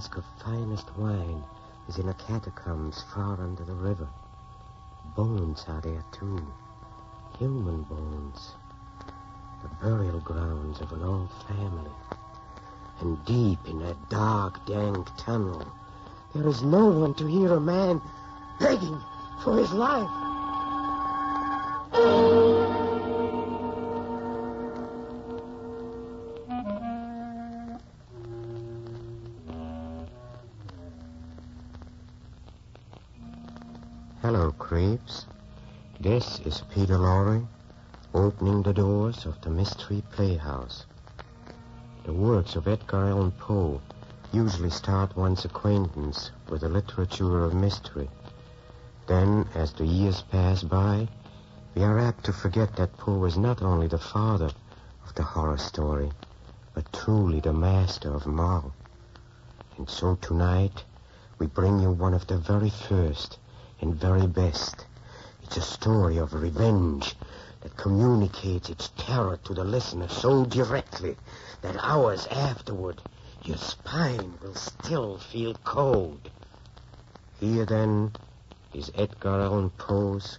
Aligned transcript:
cask 0.00 0.16
of 0.16 0.24
finest 0.42 0.96
wine 0.96 1.44
is 1.86 1.98
in 1.98 2.08
a 2.08 2.14
catacombs 2.14 3.04
far 3.12 3.38
under 3.38 3.62
the 3.64 3.74
river. 3.74 4.08
Bones 5.14 5.66
are 5.68 5.82
there, 5.82 6.02
too. 6.10 6.40
Human 7.38 7.82
bones. 7.82 8.52
The 9.62 9.68
burial 9.82 10.20
grounds 10.20 10.80
of 10.80 10.90
an 10.92 11.02
old 11.02 11.28
family. 11.46 11.90
And 13.00 13.22
deep 13.26 13.58
in 13.66 13.80
that 13.80 14.08
dark, 14.08 14.64
dank 14.64 15.06
tunnel, 15.18 15.70
there 16.34 16.48
is 16.48 16.62
no 16.62 16.86
one 16.86 17.12
to 17.16 17.26
hear 17.26 17.52
a 17.52 17.60
man 17.60 18.00
begging 18.58 18.98
for 19.44 19.58
his 19.58 19.70
life. 19.70 20.08
This 36.00 36.40
is 36.46 36.62
Peter 36.70 36.96
Lorre, 36.96 37.46
opening 38.14 38.62
the 38.62 38.72
doors 38.72 39.26
of 39.26 39.38
the 39.42 39.50
Mystery 39.50 40.02
Playhouse. 40.10 40.86
The 42.04 42.14
works 42.14 42.56
of 42.56 42.66
Edgar 42.66 43.10
Allan 43.10 43.32
Poe 43.32 43.82
usually 44.32 44.70
start 44.70 45.14
one's 45.18 45.44
acquaintance 45.44 46.30
with 46.48 46.62
the 46.62 46.70
literature 46.70 47.44
of 47.44 47.52
mystery. 47.52 48.08
Then, 49.06 49.46
as 49.54 49.74
the 49.74 49.84
years 49.84 50.22
pass 50.22 50.62
by, 50.62 51.08
we 51.74 51.82
are 51.82 51.98
apt 51.98 52.24
to 52.24 52.32
forget 52.32 52.74
that 52.76 52.96
Poe 52.96 53.18
was 53.18 53.36
not 53.36 53.60
only 53.60 53.86
the 53.86 53.98
father 53.98 54.50
of 55.06 55.14
the 55.14 55.24
horror 55.24 55.58
story, 55.58 56.10
but 56.72 56.90
truly 56.94 57.40
the 57.40 57.52
master 57.52 58.14
of 58.14 58.24
them 58.24 58.40
all. 58.40 58.72
And 59.76 59.90
so 59.90 60.14
tonight, 60.22 60.84
we 61.38 61.48
bring 61.48 61.80
you 61.80 61.90
one 61.90 62.14
of 62.14 62.26
the 62.28 62.38
very 62.38 62.70
first 62.70 63.36
and 63.80 63.94
very 63.94 64.26
best. 64.26 64.86
It's 65.42 65.56
a 65.56 65.62
story 65.62 66.18
of 66.18 66.34
revenge 66.34 67.14
that 67.62 67.76
communicates 67.76 68.68
its 68.68 68.90
terror 68.96 69.38
to 69.44 69.54
the 69.54 69.64
listener 69.64 70.08
so 70.08 70.44
directly 70.44 71.16
that 71.62 71.76
hours 71.82 72.26
afterward 72.28 73.00
your 73.44 73.56
spine 73.56 74.34
will 74.42 74.54
still 74.54 75.18
feel 75.18 75.54
cold. 75.64 76.30
Here 77.40 77.64
then 77.64 78.12
is 78.74 78.92
Edgar 78.94 79.40
Allan 79.40 79.70
Poe's 79.70 80.38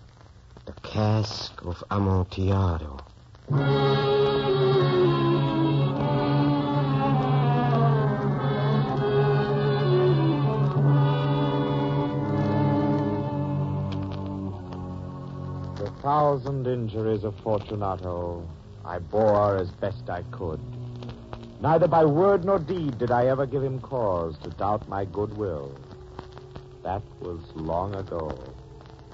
The 0.65 0.73
Cask 0.73 1.61
of 1.63 1.83
Amontillado. 1.89 2.99
Thousand 16.31 16.65
injuries 16.65 17.25
of 17.25 17.35
Fortunato 17.43 18.49
I 18.85 18.99
bore 18.99 19.57
as 19.57 19.69
best 19.69 20.09
I 20.09 20.23
could. 20.31 20.61
Neither 21.59 21.89
by 21.89 22.05
word 22.05 22.45
nor 22.45 22.57
deed 22.57 22.97
did 22.99 23.11
I 23.11 23.25
ever 23.27 23.45
give 23.45 23.61
him 23.61 23.81
cause 23.81 24.37
to 24.43 24.49
doubt 24.51 24.87
my 24.87 25.03
goodwill. 25.03 25.75
That 26.83 27.01
was 27.19 27.41
long 27.53 27.95
ago, 27.95 28.39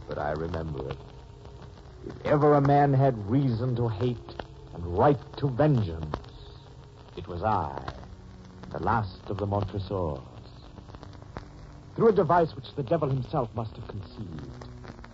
but 0.07 0.19
I 0.19 0.29
remember 0.33 0.91
it. 0.91 0.97
If 2.05 2.23
ever 2.23 2.53
a 2.53 2.61
man 2.61 2.93
had 2.93 3.17
reason 3.27 3.75
to 3.77 3.87
hate 3.87 4.35
and 4.75 4.85
right 4.85 5.17
to 5.37 5.49
vengeance, 5.49 6.21
it 7.15 7.27
was 7.27 7.41
I, 7.41 7.81
the 8.71 8.79
last 8.79 9.27
of 9.27 9.39
the 9.39 9.47
Montresors. 9.47 10.21
Through 11.95 12.09
a 12.09 12.13
device 12.13 12.55
which 12.55 12.75
the 12.75 12.83
devil 12.83 13.09
himself 13.09 13.49
must 13.55 13.75
have 13.75 13.87
conceived, 13.87 14.66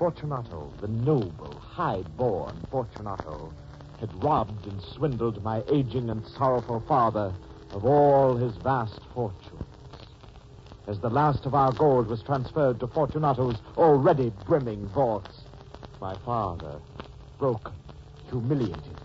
Fortunato, 0.03 0.69
the 0.81 0.87
noble, 0.89 1.61
high-born 1.61 2.67
Fortunato, 2.69 3.53
had 4.01 4.13
robbed 4.21 4.67
and 4.67 4.81
swindled 4.81 5.41
my 5.45 5.63
aging 5.71 6.09
and 6.09 6.21
sorrowful 6.37 6.83
father 6.89 7.31
of 7.71 7.85
all 7.85 8.35
his 8.35 8.51
vast 8.57 8.99
fortunes. 9.13 9.61
As 10.89 10.99
the 10.99 11.09
last 11.09 11.45
of 11.45 11.55
our 11.55 11.71
gold 11.71 12.07
was 12.07 12.21
transferred 12.21 12.81
to 12.81 12.87
Fortunato's 12.87 13.55
already 13.77 14.29
brimming 14.45 14.85
vaults, 14.89 15.45
my 16.01 16.17
father, 16.25 16.81
broken, 17.39 17.71
humiliated, 18.29 18.97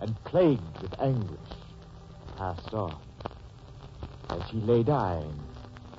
and 0.00 0.16
plagued 0.24 0.80
with 0.80 0.98
anguish, 0.98 1.52
passed 2.38 2.72
on. 2.72 2.96
As 4.30 4.48
he 4.48 4.60
lay 4.60 4.82
dying, 4.82 5.38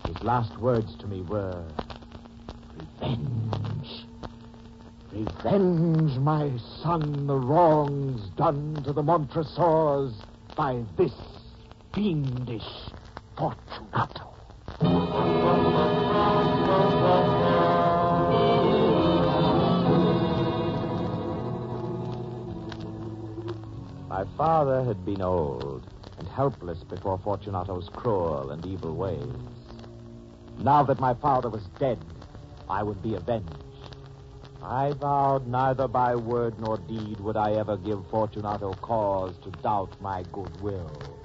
his 0.08 0.24
last 0.24 0.58
words 0.58 0.96
to 1.02 1.06
me 1.06 1.22
were, 1.22 1.62
Revenge. 2.76 3.39
Revenge, 5.12 6.20
my 6.20 6.52
son, 6.84 7.26
the 7.26 7.36
wrongs 7.36 8.30
done 8.38 8.84
to 8.84 8.94
the 8.94 9.02
Montresors 9.02 10.14
by 10.56 10.84
this 10.98 11.14
fiendish 11.96 12.62
Fortunato. 13.36 14.30
My 24.08 24.26
father 24.38 24.84
had 24.84 25.04
been 25.06 25.24
old 25.24 25.88
and 26.20 26.28
helpless 26.28 26.84
before 26.84 27.18
Fortunato's 27.24 27.90
cruel 27.96 28.52
and 28.52 28.64
evil 28.64 28.96
ways. 28.96 29.24
Now 30.60 30.84
that 30.84 31.00
my 31.00 31.16
father 31.16 31.50
was 31.50 31.64
dead, 31.80 31.98
I 32.70 32.84
would 32.84 33.02
be 33.02 33.16
avenged. 33.16 33.69
I 34.62 34.92
vowed 34.94 35.48
neither 35.48 35.88
by 35.88 36.16
word 36.16 36.60
nor 36.60 36.78
deed 36.78 37.20
would 37.22 37.38
I 37.38 37.54
ever 37.54 37.78
give 37.78 38.06
Fortunato 38.12 38.76
cause 38.82 39.36
to 39.44 39.50
doubt 39.64 39.90
my 40.02 40.24
goodwill. 40.34 41.18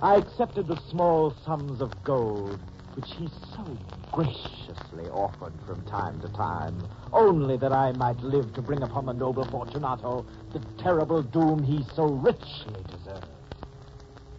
I 0.00 0.16
accepted 0.16 0.66
the 0.66 0.78
small 0.90 1.34
sums 1.44 1.80
of 1.80 1.90
gold 2.04 2.58
which 2.96 3.10
he 3.18 3.28
so 3.54 3.62
graciously 4.10 5.06
offered 5.10 5.52
from 5.66 5.84
time 5.84 6.18
to 6.22 6.28
time, 6.28 6.88
only 7.12 7.58
that 7.58 7.72
I 7.72 7.92
might 7.92 8.18
live 8.22 8.54
to 8.54 8.62
bring 8.62 8.82
upon 8.82 9.04
the 9.04 9.12
noble 9.12 9.44
Fortunato 9.44 10.24
the 10.54 10.60
terrible 10.82 11.22
doom 11.22 11.62
he 11.62 11.84
so 11.94 12.04
richly 12.04 12.82
deserved. 12.90 13.22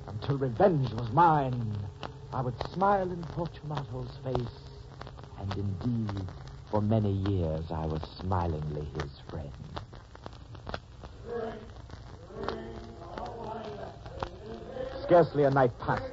Until 0.08 0.38
revenge 0.38 0.92
was 0.94 1.12
mine, 1.12 1.80
I 2.34 2.42
would 2.42 2.60
smile 2.74 3.12
in 3.12 3.24
Fortunato's 3.36 4.18
face, 4.24 4.60
and 5.40 5.56
indeed, 5.56 6.26
for 6.70 6.82
many 6.82 7.12
years 7.12 7.72
I 7.72 7.86
was 7.86 8.02
smilingly 8.20 8.88
his 9.02 9.12
friend. 9.30 9.52
Scarcely 15.04 15.44
a 15.46 15.50
night 15.50 15.72
passed 15.80 16.04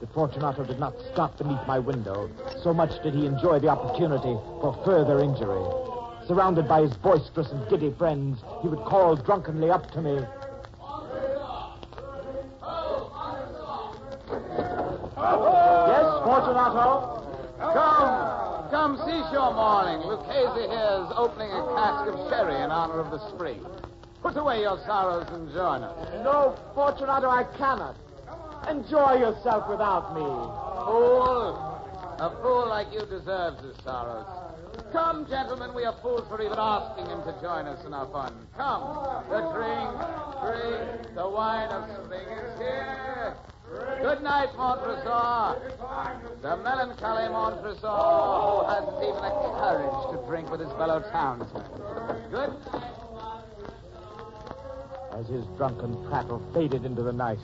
that 0.00 0.12
Fortunato 0.12 0.64
did 0.64 0.78
not 0.78 0.94
stop 1.12 1.38
beneath 1.38 1.66
my 1.66 1.78
window. 1.78 2.28
So 2.62 2.74
much 2.74 3.02
did 3.02 3.14
he 3.14 3.24
enjoy 3.24 3.60
the 3.60 3.68
opportunity 3.68 4.36
for 4.60 4.78
further 4.84 5.20
injury. 5.20 5.64
Surrounded 6.26 6.68
by 6.68 6.82
his 6.82 6.92
boisterous 6.98 7.50
and 7.50 7.68
giddy 7.68 7.92
friends, 7.92 8.42
he 8.60 8.68
would 8.68 8.84
call 8.84 9.16
drunkenly 9.16 9.70
up 9.70 9.90
to 9.92 10.02
me. 10.02 10.20
Yes, 15.88 16.22
Fortunato? 16.24 17.11
Come, 18.82 18.96
seashore 18.96 19.54
morning. 19.54 20.02
Luchesi 20.02 20.66
here 20.66 21.06
is 21.06 21.12
opening 21.14 21.52
a 21.52 21.62
cask 21.70 22.10
of 22.10 22.18
sherry 22.28 22.60
in 22.64 22.72
honor 22.72 22.98
of 22.98 23.12
the 23.12 23.20
spring. 23.30 23.64
Put 24.22 24.36
away 24.36 24.62
your 24.62 24.76
sorrows 24.84 25.28
and 25.30 25.48
join 25.52 25.84
us. 25.84 25.94
No, 26.24 26.58
Fortunato, 26.74 27.30
I 27.30 27.44
cannot. 27.56 27.94
Enjoy 28.68 29.22
yourself 29.22 29.70
without 29.70 30.12
me. 30.16 30.26
Fool. 30.26 31.54
A 32.18 32.36
fool 32.42 32.66
like 32.66 32.92
you 32.92 33.06
deserves 33.06 33.62
his 33.62 33.76
sorrows. 33.84 34.26
Come, 34.90 35.28
gentlemen, 35.30 35.72
we 35.76 35.84
are 35.84 35.94
fools 36.02 36.26
for 36.28 36.42
even 36.42 36.58
asking 36.58 37.06
him 37.06 37.22
to 37.22 37.38
join 37.40 37.68
us 37.68 37.86
in 37.86 37.94
our 37.94 38.10
fun. 38.10 38.34
Come, 38.56 38.82
the 39.30 39.46
drink, 39.54 39.94
drink, 40.42 41.14
the 41.14 41.30
wine 41.30 41.70
of 41.70 41.86
spring 42.04 42.26
is 42.26 42.58
here. 42.58 43.36
Good 44.00 44.22
night, 44.22 44.48
Montresor. 44.56 45.72
The 46.42 46.56
melancholy 46.56 47.28
Montresor 47.28 47.86
who 47.86 48.66
hasn't 48.66 49.02
even 49.02 49.22
the 49.22 49.52
courage 49.58 50.12
to 50.12 50.26
drink 50.26 50.50
with 50.50 50.60
his 50.60 50.70
fellow 50.72 51.00
townsmen. 51.10 51.64
Good 52.30 52.50
night. 52.72 52.92
As 55.14 55.28
his 55.28 55.44
drunken 55.56 56.04
prattle 56.08 56.42
faded 56.52 56.84
into 56.84 57.02
the 57.02 57.12
night, 57.12 57.38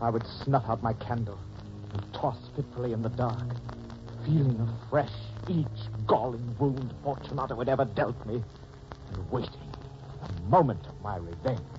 I 0.00 0.10
would 0.10 0.24
snuff 0.44 0.64
out 0.68 0.82
my 0.82 0.92
candle 0.94 1.38
and 1.92 2.14
toss 2.14 2.38
fitfully 2.54 2.92
in 2.92 3.02
the 3.02 3.08
dark, 3.10 3.48
feeling 4.24 4.60
afresh 4.86 5.12
each 5.48 5.66
galling 6.06 6.54
wound 6.58 6.94
Fortunato 7.02 7.56
had 7.58 7.68
ever 7.68 7.84
dealt 7.84 8.24
me, 8.26 8.42
and 9.12 9.30
waiting 9.30 9.74
for 10.20 10.32
the 10.32 10.42
moment 10.42 10.86
of 10.86 11.00
my 11.02 11.16
revenge. 11.16 11.77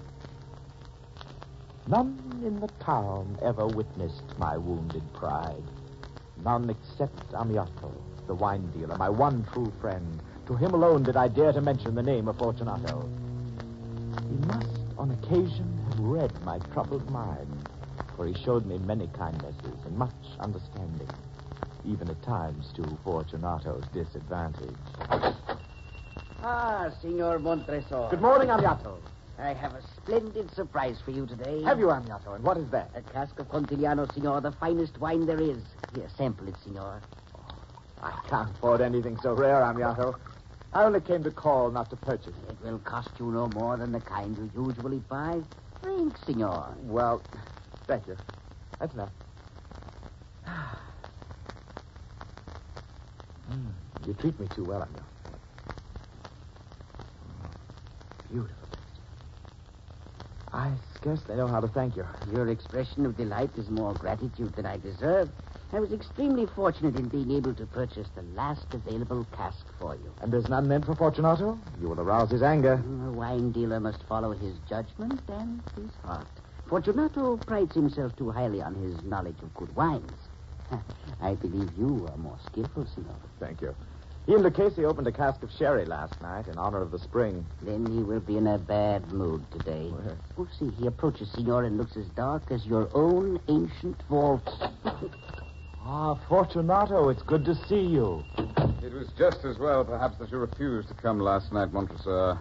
None 1.89 2.43
in 2.45 2.59
the 2.59 2.67
town 2.85 3.39
ever 3.41 3.65
witnessed 3.65 4.37
my 4.37 4.55
wounded 4.55 5.01
pride. 5.11 5.63
None 6.37 6.69
except 6.69 7.31
Amiato, 7.31 7.91
the 8.27 8.35
wine 8.35 8.69
dealer, 8.77 8.95
my 8.95 9.09
one 9.09 9.43
true 9.51 9.73
friend. 9.81 10.21
To 10.45 10.55
him 10.55 10.75
alone 10.75 11.03
did 11.03 11.17
I 11.17 11.29
dare 11.29 11.51
to 11.51 11.61
mention 11.61 11.95
the 11.95 12.03
name 12.03 12.27
of 12.27 12.37
Fortunato. 12.37 13.09
He 14.29 14.35
must, 14.45 14.69
on 14.99 15.09
occasion, 15.09 15.83
have 15.87 15.99
read 15.99 16.31
my 16.43 16.59
troubled 16.73 17.09
mind, 17.09 17.67
for 18.15 18.27
he 18.27 18.35
showed 18.35 18.67
me 18.67 18.77
many 18.77 19.09
kindnesses 19.17 19.79
and 19.83 19.97
much 19.97 20.11
understanding, 20.39 21.09
even 21.85 22.07
at 22.11 22.21
times 22.21 22.71
to 22.75 22.83
Fortunato's 23.03 23.85
disadvantage. 23.95 24.77
Ah, 26.43 26.91
Signor 27.01 27.39
Montresor. 27.39 28.09
Good 28.11 28.21
morning, 28.21 28.49
Amiato. 28.49 28.99
I 29.41 29.53
have 29.53 29.73
a 29.73 29.81
splendid 29.81 30.51
surprise 30.53 30.97
for 31.03 31.11
you 31.11 31.25
today. 31.25 31.63
Have 31.63 31.79
you, 31.79 31.87
Amiato? 31.87 32.35
And 32.35 32.43
what 32.43 32.57
is 32.57 32.69
that? 32.71 32.91
A 32.93 33.01
cask 33.01 33.39
of 33.39 33.47
Contigliano, 33.47 34.13
Signor, 34.13 34.41
the 34.41 34.51
finest 34.51 34.99
wine 34.99 35.25
there 35.25 35.39
is. 35.39 35.61
Here, 35.93 36.09
sample 36.17 36.47
it, 36.49 36.55
Signor. 36.63 37.01
I 38.01 38.11
can't 38.29 38.49
afford 38.51 38.81
anything 38.81 39.17
so 39.21 39.33
rare, 39.33 39.61
Amiato. 39.61 40.15
I 40.73 40.83
only 40.83 41.01
came 41.01 41.23
to 41.23 41.31
call, 41.31 41.71
not 41.71 41.89
to 41.89 41.95
purchase. 41.95 42.35
It 42.49 42.63
will 42.63 42.79
cost 42.79 43.09
you 43.17 43.31
no 43.31 43.47
more 43.47 43.77
than 43.77 43.91
the 43.91 44.01
kind 44.01 44.37
you 44.37 44.67
usually 44.67 44.99
buy. 44.99 45.41
Drink, 45.81 46.15
Signor. 46.25 46.75
Well, 46.81 47.23
thank 47.87 48.07
you. 48.07 48.17
That's 48.79 48.93
enough. 48.93 49.09
Mm, 53.51 53.71
you 54.05 54.13
treat 54.13 54.39
me 54.39 54.47
too 54.55 54.63
well, 54.63 54.81
Amiato. 54.81 55.01
Beautiful. 58.31 58.58
I 60.59 60.71
scarcely 60.93 61.37
know 61.37 61.47
how 61.47 61.61
to 61.61 61.69
thank 61.69 61.95
you. 61.95 62.05
Your 62.33 62.49
expression 62.49 63.05
of 63.05 63.15
delight 63.15 63.49
is 63.57 63.69
more 63.69 63.93
gratitude 63.93 64.53
than 64.57 64.65
I 64.65 64.75
deserve. 64.75 65.29
I 65.71 65.79
was 65.79 65.93
extremely 65.93 66.47
fortunate 66.47 66.97
in 66.97 67.07
being 67.07 67.31
able 67.31 67.53
to 67.53 67.65
purchase 67.65 68.09
the 68.13 68.23
last 68.35 68.65
available 68.73 69.25
cask 69.37 69.65
for 69.79 69.95
you. 69.95 70.13
And 70.19 70.33
there's 70.33 70.49
none 70.49 70.67
meant 70.67 70.85
for 70.85 70.95
Fortunato? 70.95 71.57
You 71.79 71.87
will 71.87 72.01
arouse 72.01 72.31
his 72.31 72.43
anger. 72.43 72.83
Mm, 72.85 73.07
a 73.07 73.11
wine 73.13 73.51
dealer 73.53 73.79
must 73.79 74.03
follow 74.09 74.33
his 74.33 74.57
judgment 74.67 75.21
and 75.29 75.63
his 75.77 75.91
heart. 76.03 76.27
Fortunato 76.67 77.37
prides 77.37 77.73
himself 77.73 78.13
too 78.17 78.29
highly 78.29 78.61
on 78.61 78.75
his 78.75 79.01
knowledge 79.05 79.41
of 79.41 79.53
good 79.53 79.73
wines. 79.77 80.27
I 81.21 81.35
believe 81.35 81.71
you 81.77 82.09
are 82.11 82.17
more 82.17 82.37
skillful, 82.51 82.85
Signor. 82.85 83.15
Thank 83.39 83.61
you. 83.61 83.73
He 84.29 84.35
and 84.35 84.45
Luchesi 84.45 84.83
opened 84.85 85.07
a 85.07 85.11
cask 85.11 85.41
of 85.41 85.49
sherry 85.51 85.85
last 85.85 86.21
night 86.21 86.47
in 86.47 86.59
honor 86.59 86.83
of 86.83 86.91
the 86.91 86.99
spring. 86.99 87.43
Then 87.63 87.91
he 87.91 88.03
will 88.03 88.19
be 88.19 88.37
in 88.37 88.45
a 88.45 88.59
bad 88.59 89.11
mood 89.11 89.43
today. 89.51 89.89
Well, 89.91 90.03
yes. 90.05 90.17
Oh, 90.37 90.47
see, 90.59 90.69
he 90.69 90.85
approaches, 90.85 91.31
Signor, 91.31 91.63
and 91.63 91.79
looks 91.79 91.97
as 91.97 92.05
dark 92.09 92.43
as 92.51 92.63
your 92.63 92.91
own 92.93 93.39
ancient 93.47 93.97
vault. 94.07 94.47
Ah, 95.81 96.13
Fortunato, 96.27 97.09
it's 97.09 97.23
good 97.23 97.43
to 97.45 97.55
see 97.55 97.79
you. 97.79 98.23
It 98.83 98.93
was 98.93 99.07
just 99.17 99.43
as 99.43 99.57
well, 99.57 99.83
perhaps, 99.83 100.17
that 100.19 100.29
you 100.29 100.37
refused 100.37 100.89
to 100.89 100.93
come 100.93 101.19
last 101.19 101.51
night, 101.51 101.73
Montresor. 101.73 102.37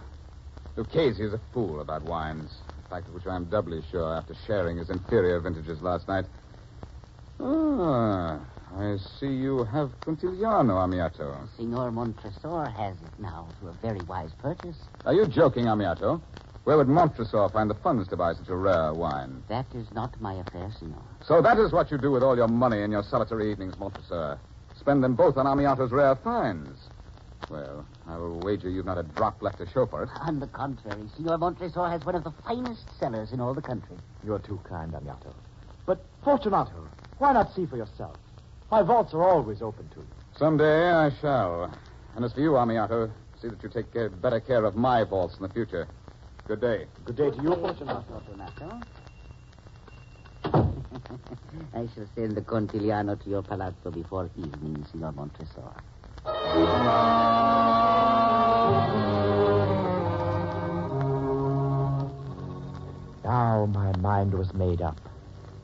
Luchesi 0.77 1.21
is 1.21 1.33
a 1.33 1.41
fool 1.51 1.81
about 1.81 2.03
wines. 2.03 2.51
A 2.85 2.89
fact 2.93 3.07
of 3.07 3.15
which 3.15 3.25
I 3.25 3.35
am 3.35 3.45
doubly 3.45 3.81
sure 3.89 4.13
after 4.13 4.35
sharing 4.45 4.77
his 4.77 4.91
inferior 4.91 5.39
vintages 5.39 5.81
last 5.81 6.07
night. 6.07 6.25
Ah, 7.39 8.39
I 8.77 8.97
see 9.19 9.27
you 9.27 9.63
have 9.65 9.91
Contigliano, 10.01 10.77
Amiato. 10.77 11.35
Signor 11.57 11.91
Montresor 11.91 12.65
has 12.65 12.95
it 12.95 13.19
now 13.19 13.47
through 13.59 13.69
a 13.69 13.73
very 13.73 13.99
wise 14.01 14.31
purchase. 14.39 14.77
Are 15.05 15.13
you 15.13 15.27
joking, 15.27 15.65
Amiato? 15.65 16.21
Where 16.65 16.77
would 16.77 16.87
Montresor 16.87 17.49
find 17.49 17.69
the 17.69 17.75
funds 17.75 18.07
to 18.09 18.15
buy 18.15 18.33
such 18.33 18.47
a 18.47 18.55
rare 18.55 18.93
wine? 18.93 19.43
That 19.47 19.65
is 19.73 19.91
not 19.93 20.19
my 20.21 20.33
affair, 20.35 20.71
Signor. 20.77 21.01
So 21.25 21.41
that 21.41 21.57
is 21.57 21.71
what 21.71 21.89
you 21.89 21.97
do 21.97 22.11
with 22.11 22.21
all 22.21 22.35
your 22.35 22.47
money 22.47 22.81
in 22.81 22.91
your 22.91 23.03
solitary 23.03 23.51
evenings, 23.51 23.77
Montresor. 23.79 24.39
Spend 24.77 25.03
them 25.03 25.15
both 25.15 25.37
on 25.37 25.45
Amiato's 25.45 25.91
rare 25.91 26.15
finds. 26.15 26.79
Well, 27.49 27.85
I 28.07 28.17
will 28.17 28.39
wager 28.39 28.69
you've 28.69 28.85
not 28.85 28.99
a 28.99 29.03
drop 29.03 29.41
left 29.41 29.57
to 29.57 29.67
show 29.67 29.87
for 29.87 30.03
it. 30.03 30.09
On 30.21 30.39
the 30.39 30.47
contrary, 30.47 31.09
Signor 31.15 31.39
Montresor 31.39 31.89
has 31.89 32.05
one 32.05 32.13
of 32.15 32.23
the 32.23 32.31
finest 32.45 32.85
cellars 32.99 33.31
in 33.31 33.39
all 33.39 33.55
the 33.55 33.61
country. 33.61 33.97
You're 34.23 34.39
too 34.39 34.59
kind, 34.63 34.93
Amiato. 34.93 35.33
But, 35.87 36.05
Fortunato, 36.23 36.87
why 37.17 37.33
not 37.33 37.55
see 37.55 37.65
for 37.65 37.77
yourself? 37.77 38.15
My 38.71 38.83
vaults 38.83 39.13
are 39.13 39.23
always 39.23 39.61
open 39.61 39.89
to 39.89 39.99
you. 39.99 40.07
Someday 40.37 40.91
I 40.91 41.09
shall. 41.19 41.73
And 42.15 42.23
as 42.23 42.33
for 42.33 42.41
you, 42.41 42.51
Amiato, 42.51 43.09
see 43.41 43.47
that 43.47 43.63
you 43.63 43.69
take 43.69 43.95
uh, 43.95 44.09
better 44.09 44.39
care 44.39 44.63
of 44.63 44.75
my 44.75 45.03
vaults 45.03 45.37
in 45.37 45.43
the 45.43 45.49
future. 45.49 45.87
Good 46.47 46.61
day. 46.61 46.85
Good 47.05 47.15
day 47.15 47.31
to 47.31 47.41
you, 47.41 47.55
Fortunato. 47.55 48.03
Fortunato. 48.07 48.81
I 51.73 51.87
shall 51.93 52.07
send 52.15 52.35
the 52.35 52.41
Contigliano 52.41 53.21
to 53.23 53.29
your 53.29 53.41
palazzo 53.41 53.91
before 53.91 54.29
evening, 54.37 54.85
Signor 54.91 55.13
Montresor. 55.13 55.73
Now 63.23 63.65
my 63.67 63.91
mind 63.97 64.33
was 64.33 64.53
made 64.53 64.81
up. 64.81 64.97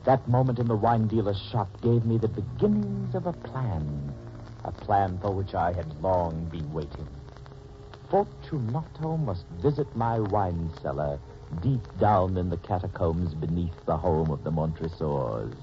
That 0.06 0.28
moment 0.28 0.60
in 0.60 0.68
the 0.68 0.76
wine 0.76 1.08
dealer's 1.08 1.40
shop 1.50 1.68
gave 1.82 2.04
me 2.04 2.16
the 2.16 2.28
beginnings 2.28 3.16
of 3.16 3.26
a 3.26 3.32
plan. 3.32 4.14
A 4.64 4.70
plan 4.70 5.18
for 5.20 5.32
which 5.32 5.52
I 5.52 5.72
had 5.72 6.00
long 6.00 6.44
been 6.44 6.72
waiting. 6.72 7.08
Fortunato 8.08 9.16
must 9.16 9.46
visit 9.60 9.88
my 9.96 10.20
wine 10.20 10.70
cellar 10.80 11.18
deep 11.60 11.80
down 11.98 12.36
in 12.36 12.48
the 12.50 12.56
catacombs 12.56 13.34
beneath 13.34 13.74
the 13.84 13.96
home 13.96 14.30
of 14.30 14.44
the 14.44 14.50
Montresors. 14.52 15.56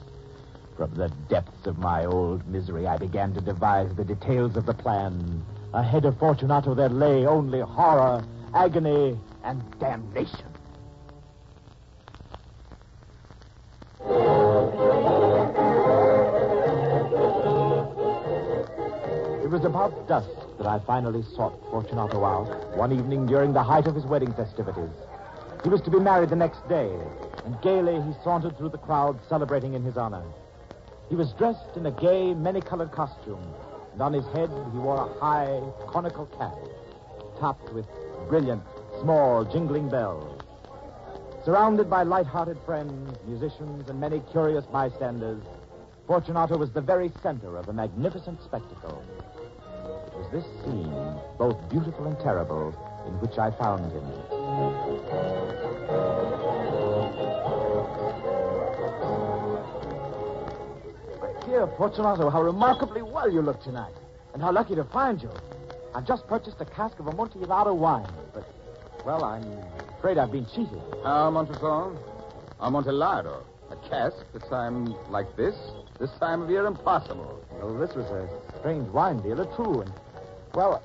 From 0.76 0.94
the 0.94 1.08
depths 1.30 1.66
of 1.66 1.78
my 1.78 2.04
old 2.04 2.46
misery, 2.46 2.86
I 2.86 2.98
began 2.98 3.34
to 3.36 3.42
devise 3.42 3.96
the 3.96 4.04
details 4.04 4.58
of 4.58 4.66
the 4.66 4.74
plan. 4.74 5.42
Ahead 5.74 6.04
of 6.04 6.20
Fortunato, 6.20 6.74
there 6.74 6.90
lay 6.90 7.26
only 7.26 7.62
horror, 7.62 8.26
agony, 8.54 9.18
and 9.46 9.64
damnation. 9.80 10.53
About 19.84 20.08
dusk 20.08 20.58
that 20.58 20.66
I 20.66 20.80
finally 20.88 21.24
sought 21.36 21.60
Fortunato 21.70 22.24
out 22.24 22.78
one 22.78 22.94
evening 22.94 23.28
during 23.28 23.52
the 23.52 23.62
height 23.62 23.86
of 23.86 23.96
his 23.96 24.06
wedding 24.06 24.34
festivities. 24.34 24.96
He 25.62 25.68
was 25.68 25.82
to 25.82 25.92
be 25.92 26.00
married 26.00 26.30
the 26.30 26.38
next 26.38 26.66
day, 26.70 26.90
and 27.44 27.62
gaily 27.62 28.00
he 28.02 28.14
sauntered 28.24 28.58
through 28.58 28.70
the 28.70 28.78
crowd 28.78 29.20
celebrating 29.28 29.74
in 29.74 29.84
his 29.84 29.98
honor. 29.98 30.24
He 31.10 31.18
was 31.18 31.34
dressed 31.34 31.76
in 31.76 31.86
a 31.86 31.92
gay, 31.92 32.34
many-colored 32.34 32.94
costume, 32.94 33.44
and 33.92 34.02
on 34.02 34.14
his 34.14 34.26
head 34.28 34.50
he 34.72 34.78
wore 34.78 35.06
a 35.06 35.20
high, 35.20 35.60
conical 35.90 36.28
cap, 36.28 36.56
topped 37.38 37.74
with 37.74 37.86
brilliant, 38.30 38.64
small, 39.02 39.44
jingling 39.44 39.90
bells. 39.90 40.42
Surrounded 41.44 41.90
by 41.90 42.04
light-hearted 42.04 42.58
friends, 42.66 43.20
musicians, 43.28 43.90
and 43.90 44.00
many 44.00 44.22
curious 44.32 44.64
bystanders, 44.64 45.44
Fortunato 46.08 46.56
was 46.56 46.72
the 46.72 46.80
very 46.80 47.12
center 47.22 47.58
of 47.58 47.68
a 47.68 47.74
magnificent 47.74 48.42
spectacle. 48.42 49.04
It 50.34 50.38
was 50.38 50.46
this 50.46 50.66
scene, 50.66 51.20
both 51.38 51.70
beautiful 51.70 52.08
and 52.08 52.18
terrible, 52.20 52.74
in 53.06 53.14
which 53.20 53.38
I 53.38 53.52
found 53.52 53.92
him. 53.92 54.04
My 61.22 61.46
dear 61.46 61.68
Fortunato, 61.78 62.32
how 62.32 62.42
remarkably 62.42 63.04
well 63.04 63.32
you 63.32 63.44
look 63.44 63.62
tonight. 63.62 63.94
And 64.34 64.42
how 64.42 64.52
lucky 64.52 64.74
to 64.74 64.84
find 64.86 65.22
you. 65.22 65.30
I've 65.94 66.08
just 66.08 66.26
purchased 66.26 66.60
a 66.60 66.66
cask 66.66 66.98
of 66.98 67.06
Amontillado 67.08 67.76
wine, 67.76 68.10
but, 68.34 68.44
well, 69.06 69.24
I'm 69.24 69.46
afraid 70.00 70.18
I've 70.18 70.32
been 70.32 70.48
cheated. 70.48 70.82
Ah, 71.04 71.26
how, 71.26 71.30
Montresor? 71.30 71.96
Amontillado. 72.60 73.44
A 73.70 73.76
cask 73.88 74.16
this 74.34 74.42
time 74.50 74.96
like 75.12 75.36
this? 75.36 75.54
This 76.00 76.10
time 76.20 76.42
of 76.42 76.50
year 76.50 76.66
impossible. 76.66 77.40
Well, 77.62 77.78
this 77.78 77.94
was 77.94 78.08
a 78.08 78.28
strange 78.58 78.90
wine 78.90 79.22
dealer, 79.22 79.46
true, 79.56 79.82
and, 79.82 79.92
well, 80.54 80.82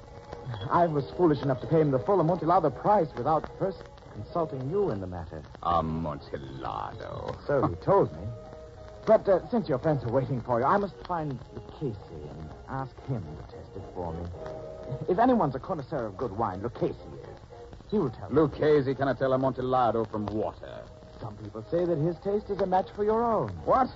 I 0.71 0.87
was 0.87 1.05
foolish 1.17 1.43
enough 1.43 1.61
to 1.61 1.67
pay 1.67 1.81
him 1.81 1.91
the 1.91 1.99
full 1.99 2.21
Amontillado 2.21 2.71
price 2.71 3.09
without 3.17 3.49
first 3.59 3.83
consulting 4.13 4.71
you 4.71 4.91
in 4.91 5.01
the 5.01 5.07
matter. 5.07 5.43
Amontillado. 5.63 7.37
So 7.47 7.67
he 7.67 7.75
told 7.77 8.13
me. 8.13 8.27
But 9.07 9.29
uh, 9.29 9.49
since 9.51 9.69
your 9.69 9.79
friends 9.79 10.05
are 10.05 10.13
waiting 10.13 10.41
for 10.41 10.61
you, 10.61 10.67
I 10.67 10.77
must 10.77 10.95
find 11.07 11.39
Luchesi 11.55 11.97
and 12.13 12.49
ask 12.69 12.95
him 13.07 13.23
to 13.23 13.43
test 13.55 13.71
it 13.77 13.83
for 13.95 14.13
me. 14.13 14.29
If 15.09 15.19
anyone's 15.19 15.55
a 15.55 15.59
connoisseur 15.59 16.07
of 16.07 16.17
good 16.17 16.37
wine, 16.37 16.61
Luchesi 16.61 16.91
is. 16.91 17.39
He 17.91 17.99
will 17.99 18.11
tell 18.11 18.29
you. 18.29 18.37
Luchesi 18.37 18.97
cannot 18.97 19.19
tell 19.19 19.33
Amontillado 19.33 20.05
from 20.05 20.27
water. 20.27 20.83
Some 21.21 21.37
people 21.37 21.65
say 21.71 21.85
that 21.85 21.99
his 21.99 22.17
taste 22.23 22.51
is 22.51 22.61
a 22.61 22.67
match 22.67 22.89
for 22.95 23.05
your 23.05 23.25
own. 23.25 23.49
What? 23.65 23.89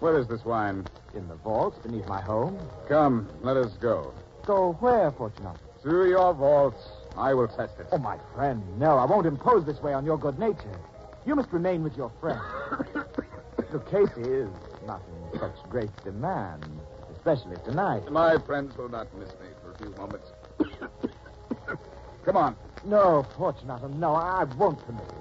Where 0.00 0.18
is 0.18 0.28
this 0.28 0.44
wine? 0.44 0.86
In 1.14 1.26
the 1.28 1.34
vaults 1.36 1.78
beneath 1.78 2.06
my 2.06 2.20
home. 2.20 2.58
Come, 2.88 3.28
let 3.42 3.56
us 3.56 3.72
go. 3.80 4.12
Go 4.46 4.72
where, 4.80 5.10
Fortunato? 5.12 5.58
To 5.84 6.06
your 6.06 6.34
vaults. 6.34 6.82
I 7.16 7.32
will 7.32 7.48
test 7.48 7.78
it. 7.78 7.86
Oh, 7.92 7.98
my 7.98 8.18
friend, 8.34 8.62
no, 8.78 8.98
I 8.98 9.04
won't 9.04 9.26
impose 9.26 9.64
this 9.64 9.80
way 9.80 9.94
on 9.94 10.04
your 10.04 10.18
good 10.18 10.38
nature. 10.38 10.78
You 11.24 11.34
must 11.34 11.50
remain 11.52 11.82
with 11.82 11.96
your 11.96 12.10
friend. 12.20 12.40
Luchesi 13.72 14.26
is 14.26 14.50
not 14.86 15.02
in 15.32 15.40
such 15.40 15.54
great 15.70 15.90
demand, 16.04 16.64
especially 17.16 17.56
tonight. 17.64 18.10
My 18.10 18.36
friends 18.38 18.76
will 18.76 18.88
not 18.88 19.12
miss 19.18 19.30
me 19.40 19.46
for 19.62 19.72
a 19.72 19.78
few 19.78 19.90
moments. 19.96 20.30
Come 22.24 22.36
on. 22.36 22.56
No, 22.84 23.26
Fortunato, 23.38 23.88
no, 23.88 24.14
I 24.14 24.44
won't 24.44 24.84
permit 24.84 25.02
it. 25.02 25.14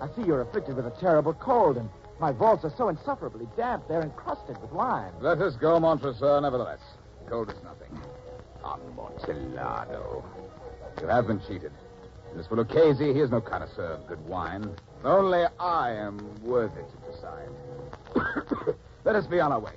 I 0.00 0.08
see 0.16 0.26
you're 0.26 0.40
afflicted 0.40 0.76
with 0.76 0.86
a 0.86 0.90
terrible 0.98 1.34
cold, 1.34 1.76
and 1.76 1.88
my 2.20 2.32
vaults 2.32 2.64
are 2.64 2.72
so 2.76 2.88
insufferably 2.88 3.46
damp 3.56 3.86
they're 3.86 4.02
encrusted 4.02 4.60
with 4.62 4.72
lime. 4.72 5.12
Let 5.20 5.40
us 5.42 5.56
go, 5.56 5.78
Montresor, 5.78 6.40
nevertheless. 6.40 6.80
Cold 7.28 7.50
is 7.50 7.62
nothing. 7.62 8.00
Amontillado. 8.64 10.24
You 11.00 11.06
have 11.08 11.26
been 11.26 11.40
cheated. 11.40 11.72
And 12.30 12.40
as 12.40 12.46
for 12.46 12.56
Luchesi, 12.56 13.14
he 13.14 13.20
is 13.20 13.30
no 13.30 13.40
connoisseur 13.40 13.92
of 13.92 14.06
good 14.06 14.24
wine. 14.26 14.74
Only 15.04 15.44
I 15.58 15.92
am 15.92 16.18
worthy 16.42 16.80
to 16.80 17.12
decide. 17.12 18.76
Let 19.04 19.16
us 19.16 19.26
be 19.26 19.40
on 19.40 19.52
our 19.52 19.60
way. 19.60 19.72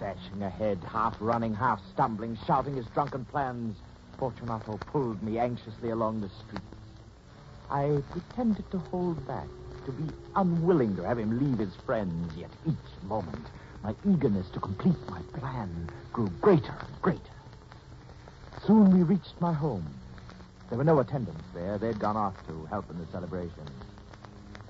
Dashing 0.00 0.42
ahead, 0.42 0.78
half 0.90 1.16
running, 1.20 1.54
half 1.54 1.80
stumbling, 1.92 2.38
shouting 2.46 2.74
his 2.76 2.86
drunken 2.86 3.24
plans, 3.26 3.76
Fortunato 4.18 4.78
pulled 4.86 5.22
me 5.22 5.38
anxiously 5.38 5.90
along 5.90 6.20
the 6.20 6.28
streets. 6.28 6.64
I 7.70 8.02
pretended 8.10 8.70
to 8.70 8.78
hold 8.78 9.26
back, 9.26 9.48
to 9.86 9.92
be 9.92 10.12
unwilling 10.36 10.96
to 10.96 11.02
have 11.02 11.18
him 11.18 11.38
leave 11.38 11.58
his 11.58 11.74
friends, 11.84 12.36
yet 12.36 12.50
each 12.66 13.02
moment 13.02 13.46
my 13.82 13.94
eagerness 14.08 14.48
to 14.50 14.60
complete 14.60 14.96
my 15.10 15.20
plan 15.38 15.90
grew 16.12 16.30
greater 16.40 16.74
and 16.86 17.02
greater. 17.02 17.20
Soon 18.66 18.96
we 18.96 19.02
reached 19.02 19.40
my 19.40 19.52
home. 19.52 19.86
There 20.68 20.78
were 20.78 20.84
no 20.84 21.00
attendants 21.00 21.44
there. 21.52 21.76
They'd 21.76 21.98
gone 21.98 22.16
off 22.16 22.34
to 22.46 22.64
help 22.66 22.90
in 22.90 22.98
the 22.98 23.06
celebration. 23.12 23.66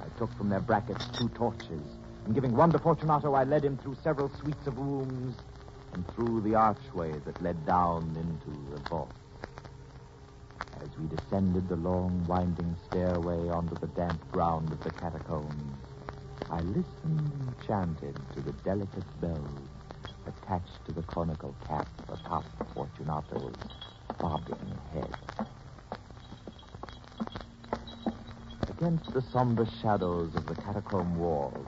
I 0.00 0.18
took 0.18 0.36
from 0.36 0.48
their 0.48 0.60
brackets 0.60 1.04
two 1.16 1.28
torches, 1.30 1.82
and 2.24 2.34
giving 2.34 2.56
one 2.56 2.72
to 2.72 2.78
Fortunato, 2.78 3.34
I 3.34 3.44
led 3.44 3.64
him 3.64 3.78
through 3.78 3.96
several 4.02 4.30
suites 4.40 4.66
of 4.66 4.76
rooms 4.78 5.36
and 5.92 6.04
through 6.14 6.40
the 6.40 6.56
archway 6.56 7.12
that 7.24 7.40
led 7.40 7.64
down 7.64 8.16
into 8.16 8.50
the 8.72 8.78
vault. 8.90 9.08
As 10.82 10.88
we 10.98 11.06
descended 11.08 11.68
the 11.68 11.76
long, 11.76 12.26
winding 12.26 12.76
stairway 12.88 13.48
onto 13.48 13.78
the 13.80 13.86
damp 13.88 14.20
ground 14.30 14.72
of 14.72 14.82
the 14.84 14.90
catacombs, 15.00 15.76
I 16.50 16.60
listened 16.60 17.32
enchanted 17.58 18.14
to 18.34 18.40
the 18.42 18.52
delicate 18.64 19.20
bells 19.20 19.68
attached 20.26 20.84
to 20.86 20.92
the 20.92 21.02
conical 21.02 21.54
cap 21.66 21.86
atop 22.12 22.44
Fortunato's 22.74 23.56
bobbing 24.20 24.78
head. 24.92 25.14
Against 28.68 29.12
the 29.12 29.22
somber 29.32 29.66
shadows 29.82 30.34
of 30.34 30.48
the 30.48 30.54
catacomb 30.56 31.18
walls, 31.18 31.66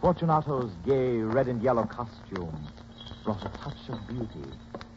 Fortunato's 0.00 0.72
gay 0.84 1.18
red 1.18 1.48
and 1.48 1.62
yellow 1.62 1.84
costume 1.84 2.68
brought 3.24 3.42
a 3.44 3.48
touch 3.62 3.88
of 3.88 4.06
beauty 4.08 4.52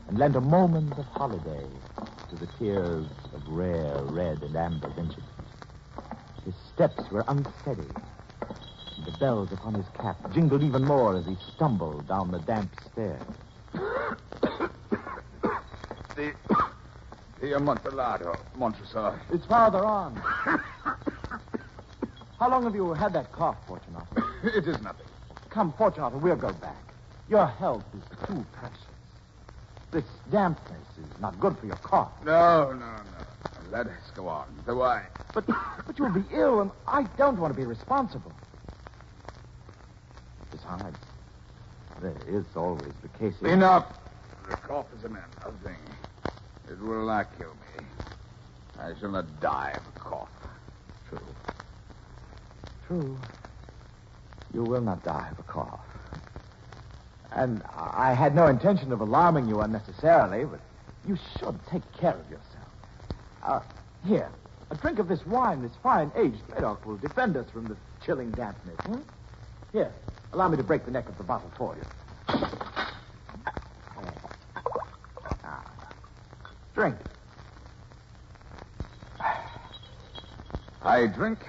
and 0.07 0.17
lent 0.19 0.35
a 0.35 0.41
moment 0.41 0.97
of 0.97 1.05
holiday 1.05 1.67
to 2.29 2.35
the 2.35 2.47
tiers 2.57 3.05
of 3.33 3.47
rare 3.47 4.01
red 4.03 4.41
and 4.41 4.55
amber 4.55 4.89
vintage. 4.89 5.23
His 6.43 6.53
steps 6.73 7.09
were 7.11 7.23
unsteady. 7.27 7.87
and 8.41 9.05
The 9.05 9.17
bells 9.19 9.51
upon 9.51 9.73
his 9.73 9.85
cap 9.95 10.17
jingled 10.33 10.63
even 10.63 10.83
more 10.83 11.15
as 11.15 11.25
he 11.25 11.37
stumbled 11.55 12.07
down 12.07 12.31
the 12.31 12.39
damp 12.39 12.69
stairs. 12.91 13.21
The, 16.15 16.31
the 17.41 17.53
uh, 17.53 17.57
Amontillado, 17.57 18.37
Montresor. 18.55 19.19
It's 19.33 19.45
farther 19.45 19.83
on. 19.83 20.15
How 22.39 22.49
long 22.49 22.63
have 22.63 22.73
you 22.73 22.93
had 22.93 23.11
that 23.13 23.33
cough, 23.33 23.57
Fortunato? 23.67 24.05
It 24.43 24.65
is 24.65 24.81
nothing. 24.81 25.07
Come, 25.49 25.73
Fortunato, 25.73 26.17
we'll 26.17 26.37
go 26.37 26.53
back. 26.53 26.93
Your 27.27 27.47
health 27.47 27.83
is 27.97 28.27
too 28.27 28.45
precious. 28.53 28.77
This 29.91 30.05
dampness 30.31 30.74
not 31.19 31.39
good 31.39 31.57
for 31.57 31.65
your 31.65 31.77
cough. 31.77 32.11
No, 32.23 32.71
no, 32.71 32.75
no. 32.77 33.71
Let 33.71 33.87
us 33.87 34.11
go 34.15 34.27
on. 34.27 34.45
The 34.65 34.75
wine. 34.75 35.07
But, 35.33 35.45
but 35.47 35.97
you'll 35.97 36.09
be 36.09 36.23
ill, 36.31 36.61
and 36.61 36.71
I 36.87 37.03
don't 37.17 37.37
want 37.39 37.51
to 37.53 37.55
be 37.59 37.65
responsible. 37.65 38.33
Besides, 40.51 40.95
there 42.01 42.15
is 42.27 42.45
always 42.55 42.93
the 43.01 43.09
case. 43.09 43.33
of- 43.41 43.47
Enough. 43.47 43.85
The 44.47 44.55
cough 44.55 44.85
is 44.97 45.03
a 45.03 45.09
man 45.09 45.23
thing. 45.63 45.75
It 46.69 46.79
will 46.79 47.05
not 47.07 47.37
kill 47.37 47.49
me. 47.49 47.85
I 48.79 48.93
shall 48.99 49.09
not 49.11 49.39
die 49.41 49.71
of 49.77 49.83
a 49.87 50.09
cough. 50.09 50.29
True. 51.09 51.35
True. 52.87 53.19
You 54.53 54.63
will 54.63 54.81
not 54.81 55.03
die 55.03 55.29
of 55.31 55.39
a 55.39 55.43
cough. 55.43 55.85
And 57.31 57.63
I 57.75 58.13
had 58.13 58.35
no 58.35 58.47
intention 58.47 58.91
of 58.91 59.01
alarming 59.01 59.47
you 59.47 59.61
unnecessarily, 59.61 60.45
but 60.45 60.59
you 61.07 61.17
should 61.37 61.59
take 61.67 61.83
care 61.93 62.13
of 62.13 62.29
yourself. 62.29 62.65
Uh, 63.43 63.59
here, 64.05 64.29
a 64.71 64.75
drink 64.75 64.99
of 64.99 65.07
this 65.07 65.25
wine, 65.25 65.61
this 65.61 65.71
fine 65.83 66.11
aged 66.15 66.41
Medoc, 66.49 66.85
will 66.85 66.97
defend 66.97 67.37
us 67.37 67.49
from 67.51 67.65
the 67.65 67.77
chilling 68.03 68.31
dampness. 68.31 68.79
Hmm? 68.85 68.99
Here, 69.71 69.91
allow 70.33 70.47
me 70.47 70.57
to 70.57 70.63
break 70.63 70.85
the 70.85 70.91
neck 70.91 71.07
of 71.07 71.17
the 71.17 71.23
bottle 71.23 71.51
for 71.57 71.75
you. 71.75 71.83
Ah. 75.43 75.63
Drink. 76.73 76.95
I 80.81 81.07
drink 81.07 81.39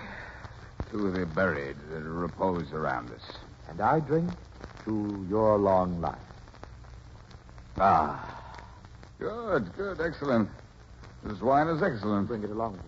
to 0.90 1.10
the 1.10 1.26
buried 1.26 1.76
that 1.90 2.02
repose 2.02 2.72
around 2.72 3.10
us. 3.12 3.22
And 3.68 3.80
I 3.80 4.00
drink 4.00 4.30
to 4.84 5.26
your 5.28 5.58
long 5.58 6.00
life. 6.00 6.18
Ah. 7.78 8.35
Good, 9.18 9.74
good, 9.76 10.00
excellent. 10.00 10.48
This 11.24 11.40
wine 11.40 11.68
is 11.68 11.82
excellent. 11.82 12.28
Bring 12.28 12.42
it 12.44 12.50
along. 12.50 12.78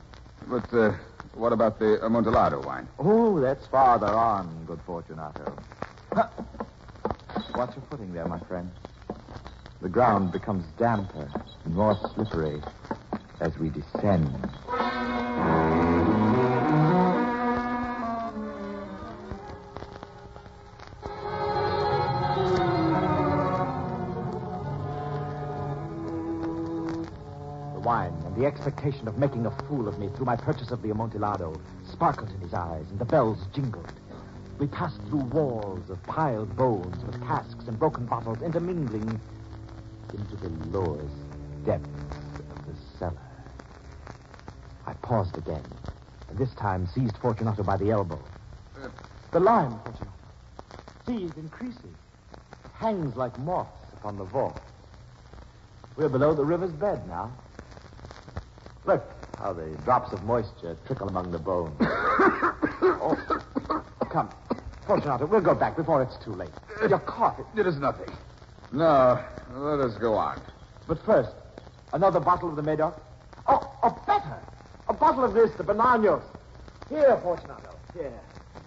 But 0.47 0.73
uh, 0.75 0.93
what 1.35 1.53
about 1.53 1.79
the 1.79 2.05
Amontillado 2.05 2.63
wine? 2.63 2.87
Oh, 2.99 3.41
that's 3.41 3.67
farther 3.67 4.07
on, 4.07 4.65
good 4.67 4.81
Fortunato. 4.87 5.57
Huh. 6.11 6.27
Watch 7.55 7.77
your 7.77 7.85
footing 7.91 8.15
there, 8.15 8.27
my 8.27 8.39
friend. 8.41 8.71
The 9.83 9.91
ground 9.91 10.33
becomes 10.33 10.65
damper 10.79 11.31
and 11.65 11.75
more 11.75 11.97
slippery 12.15 12.63
as 13.41 13.57
we 13.59 13.69
descend. 13.69 14.27
The 28.39 28.47
expectation 28.47 29.09
of 29.09 29.19
making 29.19 29.47
a 29.47 29.51
fool 29.67 29.89
of 29.89 29.99
me 29.99 30.09
through 30.15 30.25
my 30.25 30.37
purchase 30.37 30.71
of 30.71 30.81
the 30.81 30.91
Amontillado 30.91 31.61
sparkled 31.91 32.31
in 32.31 32.41
his 32.41 32.55
eyes, 32.55 32.85
and 32.91 32.99
the 33.01 33.05
bells 33.05 33.39
jingled. 33.53 33.93
We 34.61 34.69
passed 34.69 35.01
through 35.09 35.25
walls 35.25 35.91
of 35.91 36.01
piled 36.05 36.57
bones 36.57 37.05
with 37.05 37.21
casks 37.27 37.67
and 37.67 37.77
broken 37.77 38.07
bottles 38.07 38.41
intermingling 38.41 39.21
into 40.15 40.37
the 40.37 40.51
lowest 40.69 41.15
depths 41.67 41.89
of 42.39 42.67
the 42.67 42.75
cellar. 42.99 43.19
I 44.87 44.93
paused 44.95 45.37
again, 45.37 45.65
and 46.29 46.39
this 46.39 46.55
time 46.55 46.87
seized 46.95 47.17
Fortunato 47.19 47.65
by 47.65 47.77
the 47.77 47.91
elbow. 47.91 48.23
Uh, 48.81 48.89
the 49.33 49.41
lime, 49.41 49.81
Fortunato. 49.81 50.13
See, 51.07 51.25
it 51.25 51.37
increases. 51.37 51.83
It 52.33 52.71
hangs 52.75 53.17
like 53.17 53.37
moss 53.41 53.67
upon 53.95 54.17
the 54.17 54.25
vault. 54.25 54.61
We're 55.97 56.09
below 56.09 56.35
the 56.35 56.45
river's 56.45 56.73
bed 56.73 57.09
now. 57.09 57.33
Look, 58.85 59.03
How 59.39 59.53
the 59.53 59.67
drops 59.85 60.13
of 60.13 60.25
moisture 60.25 60.77
trickle 60.87 61.09
among 61.09 61.31
the 61.31 61.39
bones. 61.39 61.77
oh, 61.81 63.17
come. 64.11 64.31
Fortunato, 64.87 65.27
we'll 65.27 65.41
go 65.41 65.55
back 65.55 65.77
before 65.77 66.03
it's 66.03 66.17
too 66.25 66.33
late. 66.33 66.49
You're 66.81 66.99
coughing. 66.99 67.45
It 67.57 67.67
is 67.67 67.77
nothing. 67.77 68.11
No, 68.73 69.23
let 69.55 69.81
us 69.81 69.97
go 69.99 70.15
on. 70.15 70.41
But 70.87 70.99
first, 71.05 71.31
another 71.93 72.21
bottle 72.21 72.49
of 72.49 72.57
the 72.57 72.63
Medoc. 72.63 73.01
Oh, 73.47 73.71
oh, 73.83 74.03
better. 74.07 74.39
A 74.89 74.95
bottle 74.95 75.25
of 75.25 75.35
this, 75.35 75.51
the 75.57 75.65
Bananos. 75.65 76.23
Here, 76.89 77.19
Fortunato. 77.23 77.75
Here. 77.93 78.21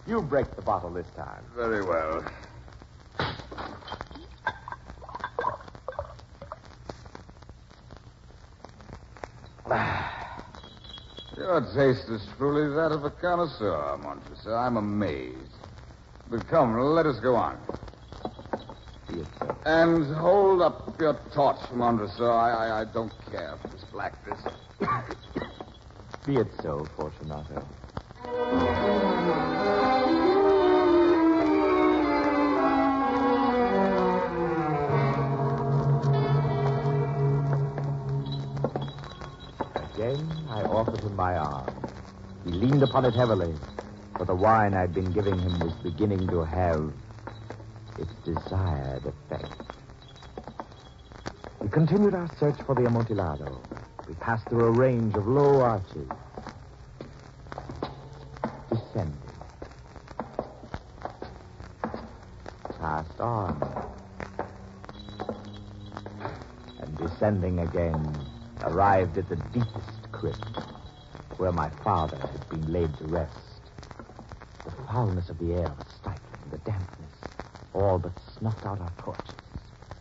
You 0.08 0.22
break 0.22 0.56
the 0.56 0.62
bottle 0.62 0.92
this 0.92 1.08
time. 1.16 1.44
Very 1.56 1.84
well. 1.84 2.24
Your 11.52 11.60
taste 11.76 12.08
is 12.08 12.26
truly 12.38 12.74
that 12.76 12.94
of 12.94 13.04
a 13.04 13.10
connoisseur, 13.10 13.98
Montresor. 14.02 14.56
I'm 14.56 14.78
amazed. 14.78 15.52
But 16.30 16.48
come, 16.48 16.80
let 16.80 17.06
us 17.06 17.20
go 17.20 17.36
on. 17.36 17.58
Be 19.10 19.20
it 19.20 19.28
so. 19.38 19.58
And 19.66 20.16
hold 20.16 20.62
up 20.62 20.98
your 20.98 21.20
torch, 21.36 21.60
Montresor. 21.74 22.32
I, 22.32 22.52
I, 22.52 22.82
I 22.82 22.86
don't 22.86 23.12
care 23.30 23.58
for 23.62 23.68
this 23.68 23.84
blackness. 23.92 24.40
Be 26.26 26.38
it 26.38 26.48
so, 26.62 26.88
Fortunato. 26.96 27.68
Again, 39.76 40.41
offered 40.82 41.04
him 41.04 41.16
my 41.16 41.38
arm. 41.38 41.70
He 42.44 42.50
leaned 42.50 42.82
upon 42.82 43.06
it 43.06 43.14
heavily, 43.14 43.54
for 44.18 44.26
the 44.26 44.34
wine 44.34 44.74
I'd 44.74 44.96
been 44.96 45.12
giving 45.12 45.38
him 45.38 45.60
was 45.60 45.74
beginning 45.84 46.28
to 46.30 46.44
have 46.44 46.92
its 48.00 48.12
desired 48.26 49.04
effect. 49.06 49.62
We 51.60 51.70
continued 51.70 52.16
our 52.16 52.28
search 52.40 52.60
for 52.66 52.74
the 52.74 52.88
Amontillado. 52.88 53.62
We 54.08 54.16
passed 54.16 54.50
through 54.50 54.66
a 54.66 54.72
range 54.72 55.14
of 55.14 55.28
low 55.28 55.62
arches. 55.62 56.10
Descended. 58.72 59.16
Passed 62.80 63.20
on. 63.20 63.86
And 66.80 66.98
descending 66.98 67.60
again, 67.60 68.18
arrived 68.64 69.20
at 69.20 69.30
the 69.30 69.36
deepest 69.36 70.12
crypt, 70.12 70.71
where 71.42 71.52
my 71.52 71.72
father 71.84 72.18
had 72.18 72.50
been 72.50 72.72
laid 72.72 72.96
to 73.00 73.06
rest. 73.06 73.36
The 74.64 74.72
foulness 74.86 75.28
of 75.28 75.40
the 75.40 75.54
air 75.54 75.64
was 75.64 75.88
stifling, 76.00 76.52
the 76.52 76.60
dampness 76.60 77.12
all 77.74 77.98
but 77.98 78.12
snuffed 78.38 78.64
out 78.64 78.80
our 78.80 78.92
torches. 79.00 79.34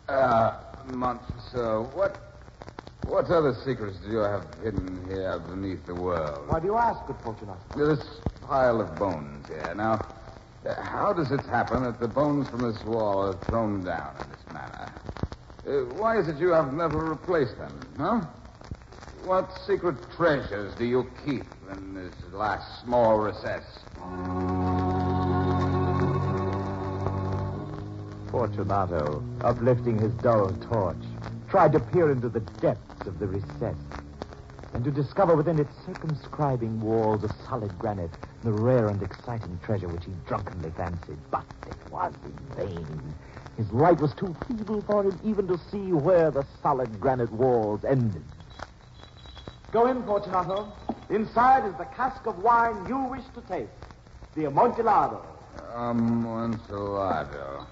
Uh, 0.07 0.59
Montresor, 0.93 1.81
what 1.95 2.15
what 3.07 3.25
other 3.25 3.55
secrets 3.65 3.97
do 4.05 4.11
you 4.11 4.17
have 4.19 4.45
hidden 4.63 5.03
here 5.07 5.41
beneath 5.49 5.83
the 5.87 5.95
world? 5.95 6.47
Why 6.47 6.59
do 6.59 6.67
you 6.67 6.77
ask, 6.77 7.03
good 7.07 7.15
Fortunato? 7.23 7.59
This 7.75 8.05
pile 8.41 8.79
of 8.79 8.95
bones 8.99 9.47
here. 9.47 9.73
Now, 9.75 10.05
uh, 10.63 10.79
how 10.79 11.11
does 11.11 11.31
it 11.31 11.41
happen 11.47 11.81
that 11.83 11.99
the 11.99 12.07
bones 12.07 12.47
from 12.49 12.61
this 12.61 12.83
wall 12.83 13.31
are 13.31 13.45
thrown 13.45 13.83
down 13.83 14.15
in 14.21 14.29
this 14.29 14.53
manner? 14.53 14.93
Uh, 15.65 15.95
why 15.95 16.19
is 16.19 16.27
it 16.27 16.37
you 16.37 16.49
have 16.49 16.71
never 16.71 16.99
replaced 17.03 17.57
them, 17.57 17.79
huh? 17.97 18.21
What 19.23 19.51
secret 19.67 19.95
treasures 20.17 20.73
do 20.79 20.83
you 20.83 21.05
keep 21.23 21.45
in 21.71 21.93
this 21.93 22.13
last 22.33 22.83
small 22.83 23.19
recess? 23.19 23.63
Fortunato, 28.31 29.23
uplifting 29.43 29.99
his 29.99 30.11
dull 30.23 30.55
torch, 30.67 31.03
tried 31.47 31.71
to 31.73 31.79
peer 31.79 32.11
into 32.11 32.29
the 32.29 32.39
depths 32.59 33.05
of 33.05 33.19
the 33.19 33.27
recess 33.27 33.77
and 34.73 34.83
to 34.83 34.91
discover 34.91 35.35
within 35.35 35.59
its 35.59 35.75
circumscribing 35.85 36.81
walls 36.81 37.23
of 37.23 37.31
solid 37.47 37.77
granite 37.79 38.11
the 38.43 38.51
rare 38.51 38.89
and 38.89 39.03
exciting 39.03 39.59
treasure 39.63 39.87
which 39.87 40.05
he 40.05 40.13
drunkenly 40.27 40.71
fancied. 40.71 41.19
But 41.29 41.45
it 41.67 41.77
was 41.91 42.13
in 42.25 42.55
vain. 42.55 43.13
His 43.55 43.71
light 43.71 43.99
was 43.99 44.15
too 44.15 44.35
feeble 44.47 44.81
for 44.87 45.03
him 45.03 45.19
even 45.23 45.47
to 45.47 45.59
see 45.69 45.93
where 45.93 46.31
the 46.31 46.45
solid 46.63 46.99
granite 46.99 47.31
walls 47.31 47.85
ended. 47.85 48.23
Go 49.71 49.87
in, 49.87 50.03
Fortunato. 50.03 50.71
Inside 51.09 51.65
is 51.67 51.75
the 51.77 51.85
cask 51.85 52.25
of 52.25 52.37
wine 52.39 52.85
you 52.87 52.97
wish 53.05 53.23
to 53.35 53.41
taste, 53.41 53.71
the 54.35 54.45
Amontillado. 54.45 55.25
Amontillado. 55.73 57.65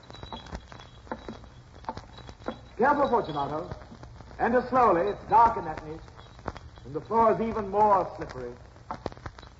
Careful, 2.77 3.09
Fortunato. 3.09 3.69
Enter 4.39 4.65
slowly. 4.69 5.09
It's 5.09 5.23
dark 5.29 5.57
in 5.57 5.65
that 5.65 5.85
niche. 5.85 5.99
And 6.85 6.93
the 6.95 7.01
floor 7.01 7.33
is 7.33 7.41
even 7.41 7.67
more 7.69 8.09
slippery. 8.15 8.53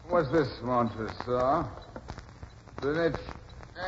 What's 0.07 0.31
this, 0.31 0.47
Montresor? 0.63 1.67
The 2.81 2.93
niche 2.93 3.21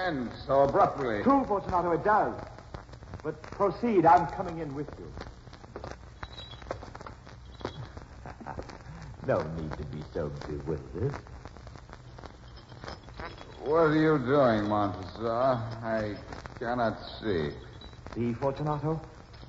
ends 0.06 0.34
so 0.46 0.64
abruptly. 0.64 1.24
True, 1.24 1.46
Fortunato, 1.48 1.92
it 1.92 2.04
does. 2.04 2.34
But 3.24 3.42
proceed. 3.44 4.06
I'm 4.06 4.28
coming 4.28 4.60
in 4.60 4.76
with 4.76 4.90
you. 5.00 5.10
No 9.28 9.42
need 9.58 9.72
to 9.78 9.84
be 9.86 10.02
so 10.14 10.32
bewildered. 10.48 11.16
What 13.64 13.78
are 13.78 13.96
you 13.96 14.18
doing, 14.18 14.68
Montresor? 14.68 15.32
I 15.84 16.16
cannot 16.58 16.98
see. 17.22 17.52
See, 18.16 18.34
Fortunato? 18.34 19.00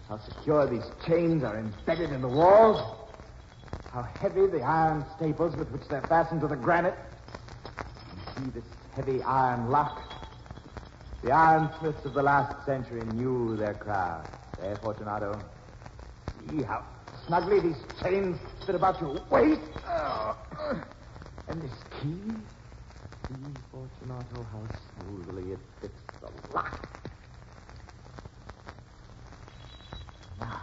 How 0.08 0.18
secure 0.18 0.66
these 0.66 0.84
chains 1.06 1.42
are 1.42 1.58
embedded 1.58 2.10
in 2.10 2.20
the 2.20 2.28
walls. 2.28 2.98
How 3.90 4.02
heavy 4.02 4.46
the 4.46 4.60
iron 4.60 5.04
staples 5.16 5.56
with 5.56 5.70
which 5.70 5.88
they're 5.88 6.02
fastened 6.02 6.42
to 6.42 6.48
the 6.48 6.56
granite. 6.56 6.94
And 7.64 8.44
see 8.44 8.50
this 8.50 8.64
heavy 8.94 9.22
iron 9.22 9.70
lock. 9.70 10.02
The 11.22 11.32
ironsmiths 11.32 12.04
of 12.04 12.14
the 12.14 12.22
last 12.22 12.66
century 12.66 13.02
knew 13.14 13.56
their 13.56 13.74
craft. 13.74 14.34
There, 14.60 14.72
eh, 14.72 14.76
Fortunato. 14.82 15.40
See 16.50 16.62
how 16.62 16.84
snugly 17.32 17.60
these 17.60 17.82
chains 18.02 18.36
fit 18.66 18.74
about 18.74 19.00
your 19.00 19.18
waist. 19.30 19.58
Uh, 19.86 20.34
and 21.48 21.62
this 21.62 21.70
key. 21.98 22.20
See, 23.26 23.52
Fortunato, 23.70 24.26
oh, 24.36 24.46
how 24.52 25.02
smoothly 25.02 25.52
it 25.52 25.58
fits 25.80 25.94
the 26.20 26.28
lock. 26.52 26.86
Now, 30.38 30.60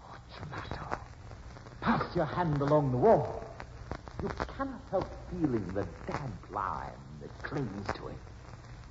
Fortunato, 0.00 0.86
oh, 0.92 0.98
pass 1.82 2.16
your 2.16 2.24
hand 2.24 2.62
along 2.62 2.90
the 2.90 2.96
wall. 2.96 3.44
You 4.22 4.30
cannot 4.56 4.80
help 4.90 5.10
feeling 5.30 5.66
the 5.74 5.86
damp 6.10 6.50
lime 6.50 6.88
that 7.20 7.42
clings 7.42 7.86
to 7.96 8.08
it. 8.08 8.16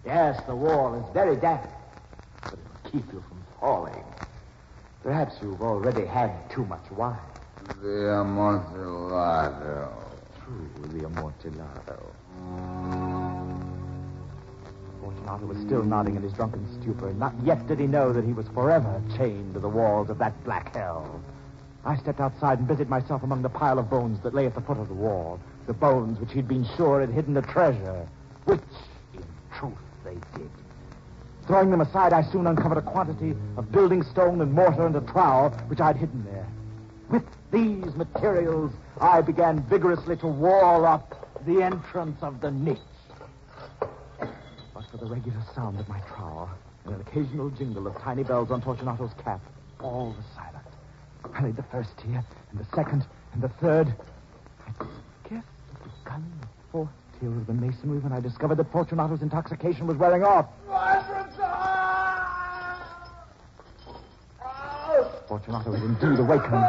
Yes, 0.05 0.39
the 0.45 0.55
wall 0.55 0.93
is 0.93 1.13
very 1.15 1.35
damp, 1.35 1.67
but 2.43 2.53
it 2.53 2.59
will 2.59 2.91
keep 2.91 3.11
you 3.11 3.23
from. 3.27 3.46
Perhaps 5.07 5.35
you've 5.41 5.61
already 5.61 6.05
had 6.05 6.49
too 6.49 6.65
much 6.65 6.83
wine. 6.91 7.17
The 7.81 8.19
Amontillado. 8.19 9.89
True, 10.43 10.69
the 10.91 11.05
Amontillado. 11.05 12.13
Fortunato 14.99 15.45
was 15.45 15.57
still 15.59 15.83
nodding 15.83 16.17
in 16.17 16.23
his 16.23 16.33
drunken 16.33 16.67
stupor. 16.81 17.13
Not 17.13 17.33
yet 17.45 17.65
did 17.67 17.79
he 17.79 17.87
know 17.87 18.11
that 18.11 18.25
he 18.25 18.33
was 18.33 18.49
forever 18.49 19.01
chained 19.15 19.53
to 19.53 19.61
the 19.61 19.69
walls 19.69 20.09
of 20.09 20.17
that 20.17 20.43
black 20.43 20.75
hell. 20.75 21.21
I 21.85 21.95
stepped 21.95 22.19
outside 22.19 22.59
and 22.59 22.67
busied 22.67 22.89
myself 22.89 23.23
among 23.23 23.43
the 23.43 23.49
pile 23.49 23.79
of 23.79 23.89
bones 23.89 24.21
that 24.23 24.33
lay 24.33 24.45
at 24.45 24.55
the 24.55 24.61
foot 24.61 24.77
of 24.77 24.89
the 24.89 24.93
wall. 24.93 25.39
The 25.67 25.73
bones 25.73 26.19
which 26.19 26.33
he'd 26.33 26.49
been 26.49 26.67
sure 26.75 26.99
had 26.99 27.11
hidden 27.11 27.33
the 27.33 27.43
treasure. 27.43 28.05
Which, 28.43 28.59
in 29.13 29.23
truth, 29.57 29.71
they 30.03 30.17
did. 30.37 30.51
Throwing 31.47 31.71
them 31.71 31.79
aside, 31.79 32.11
I 32.11 32.23
soon 32.23 32.45
uncovered 32.45 32.77
a 32.77 32.81
quantity 32.81 33.33
of 33.55 33.71
building 33.71 34.03
stone 34.03 34.41
and 34.41 34.51
mortar 34.51 34.85
and 34.85 34.95
a 34.97 35.01
trowel 35.01 35.49
which 35.69 35.79
I'd 35.79 35.95
hidden 35.95 36.25
there. 36.25 36.45
With 37.09 37.23
these 37.51 37.95
materials, 37.95 38.73
I 38.99 39.21
began 39.21 39.63
vigorously 39.63 40.17
to 40.17 40.27
wall 40.27 40.85
up 40.85 41.25
the 41.45 41.61
entrance 41.63 42.21
of 42.21 42.41
the 42.41 42.51
niche. 42.51 42.79
But 43.79 44.83
for 44.91 44.97
the 44.97 45.05
regular 45.05 45.41
sound 45.55 45.79
of 45.79 45.87
my 45.87 46.01
trowel 46.01 46.49
and 46.83 46.95
an 46.95 47.01
occasional 47.01 47.49
jingle 47.51 47.87
of 47.87 47.97
tiny 47.99 48.23
bells 48.23 48.51
on 48.51 48.61
Fortunato's 48.61 49.13
cap, 49.23 49.39
all 49.79 50.07
was 50.07 50.25
silent. 50.35 50.65
I 51.33 51.43
laid 51.43 51.55
the 51.55 51.63
first 51.63 51.91
tier, 51.97 52.25
and 52.51 52.59
the 52.59 52.75
second, 52.75 53.05
and 53.33 53.41
the 53.41 53.49
third. 53.49 53.87
I 53.87 54.69
had 54.69 55.43
begun 56.03 56.29
the 56.41 56.47
fourth 56.73 56.89
tier 57.19 57.29
of 57.29 57.47
the 57.47 57.53
masonry 57.53 57.99
when 57.99 58.11
I 58.11 58.19
discovered 58.19 58.55
that 58.55 58.71
Fortunato's 58.71 59.21
intoxication 59.21 59.87
was 59.87 59.95
wearing 59.95 60.23
off. 60.23 60.47
Fortunato 65.27 65.71
was 65.71 65.81
indeed 65.81 66.19
awakened. 66.19 66.65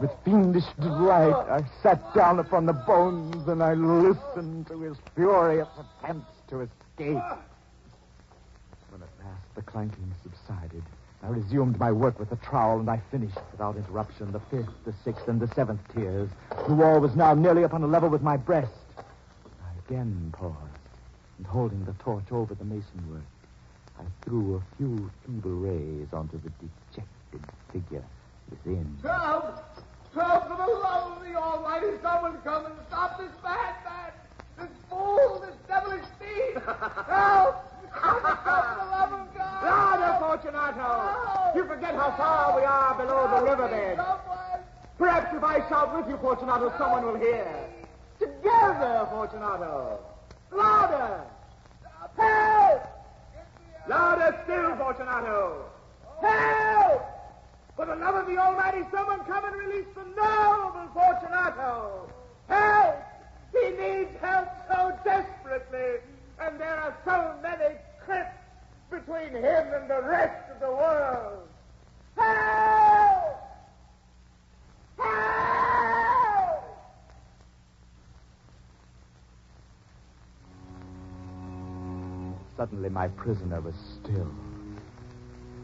With 0.00 0.10
fiendish 0.24 0.66
delight, 0.80 1.34
I 1.34 1.64
sat 1.82 2.14
down 2.14 2.38
upon 2.38 2.66
the 2.66 2.72
bones 2.72 3.48
and 3.48 3.62
I 3.62 3.74
listened 3.74 4.66
to 4.68 4.80
his 4.82 4.96
furious 5.14 5.68
attempts 5.78 6.30
to 6.48 6.60
escape. 6.60 7.22
When 8.90 9.02
at 9.02 9.08
last 9.24 9.54
the 9.54 9.62
clanking 9.62 10.12
subsided, 10.22 10.82
I 11.22 11.28
resumed 11.28 11.78
my 11.80 11.90
work 11.90 12.18
with 12.18 12.30
the 12.30 12.36
trowel 12.36 12.78
and 12.78 12.88
I 12.88 13.00
finished 13.10 13.38
without 13.50 13.76
interruption 13.76 14.30
the 14.30 14.40
fifth, 14.40 14.72
the 14.84 14.94
sixth, 15.02 15.26
and 15.26 15.40
the 15.40 15.52
seventh 15.54 15.80
tiers. 15.94 16.28
The 16.68 16.74
wall 16.74 17.00
was 17.00 17.16
now 17.16 17.34
nearly 17.34 17.64
upon 17.64 17.82
a 17.82 17.88
level 17.88 18.08
with 18.08 18.22
my 18.22 18.36
breast. 18.36 18.72
I 18.98 19.78
again 19.88 20.32
paused 20.36 20.56
and 21.38 21.46
holding 21.46 21.84
the 21.84 21.94
torch 21.94 22.30
over 22.30 22.54
the 22.54 22.64
masonwork, 22.64 23.24
I 23.98 24.04
threw 24.22 24.56
a 24.56 24.76
few 24.76 25.10
feeble 25.26 25.50
rays 25.50 26.08
onto 26.12 26.38
the 26.40 26.50
dejected 27.30 27.52
figure 27.72 28.04
within. 28.50 28.98
Help! 29.02 29.64
Help, 30.14 30.48
for 30.48 30.56
the 30.56 30.72
love 30.72 31.18
of 31.18 31.22
the 31.22 31.34
Almighty, 31.34 31.86
someone 32.02 32.38
come 32.42 32.66
and 32.66 32.74
stop 32.88 33.18
this 33.18 33.30
madman! 33.42 34.12
This 34.58 34.68
fool, 34.88 35.44
this 35.44 35.54
devilish 35.68 36.04
thief! 36.18 36.62
Help! 36.64 37.54
Help, 37.92 38.22
for 38.22 38.76
the 38.80 38.90
love 38.90 39.12
of 39.12 39.34
God! 39.34 39.62
Ah, 39.62 39.96
Louder, 39.98 40.18
Fortunato! 40.18 40.80
Oh. 40.80 41.52
You 41.54 41.64
forget 41.66 41.94
how 41.94 42.10
far 42.16 42.56
we 42.58 42.64
are 42.64 42.94
below 42.94 43.28
the 43.36 43.50
riverbed. 43.50 43.96
Someone! 43.96 44.60
Perhaps 44.98 45.36
if 45.36 45.44
I 45.44 45.68
shout 45.68 45.96
with 45.96 46.08
you, 46.08 46.16
Fortunato, 46.18 46.72
someone 46.78 47.04
will 47.04 47.18
hear. 47.18 47.68
Together, 48.18 49.06
Fortunato! 49.10 50.00
Louder! 50.50 51.20
Help! 52.16 52.82
Louder 53.88 54.40
still, 54.44 54.76
Fortunato! 54.76 55.64
Help! 56.20 56.77
For 57.78 57.86
the 57.86 57.94
love 57.94 58.16
of 58.16 58.26
the 58.26 58.36
Almighty, 58.36 58.84
someone 58.90 59.20
come 59.20 59.44
and 59.44 59.54
release 59.54 59.86
the 59.94 60.02
noble 60.20 60.88
Fortunato! 60.92 62.10
Help! 62.48 62.96
He 63.52 63.70
needs 63.70 64.10
help 64.20 64.48
so 64.68 64.98
desperately, 65.04 66.00
and 66.40 66.58
there 66.58 66.74
are 66.74 66.96
so 67.04 67.36
many 67.40 67.76
cliffs 68.04 68.34
between 68.90 69.30
him 69.30 69.68
and 69.72 69.88
the 69.88 70.02
rest 70.02 70.50
of 70.52 70.58
the 70.58 70.72
world. 70.72 71.46
Help! 72.16 73.38
Help! 74.98 76.64
Suddenly, 82.56 82.88
my 82.88 83.06
prisoner 83.06 83.60
was 83.60 83.76
still. 84.02 84.34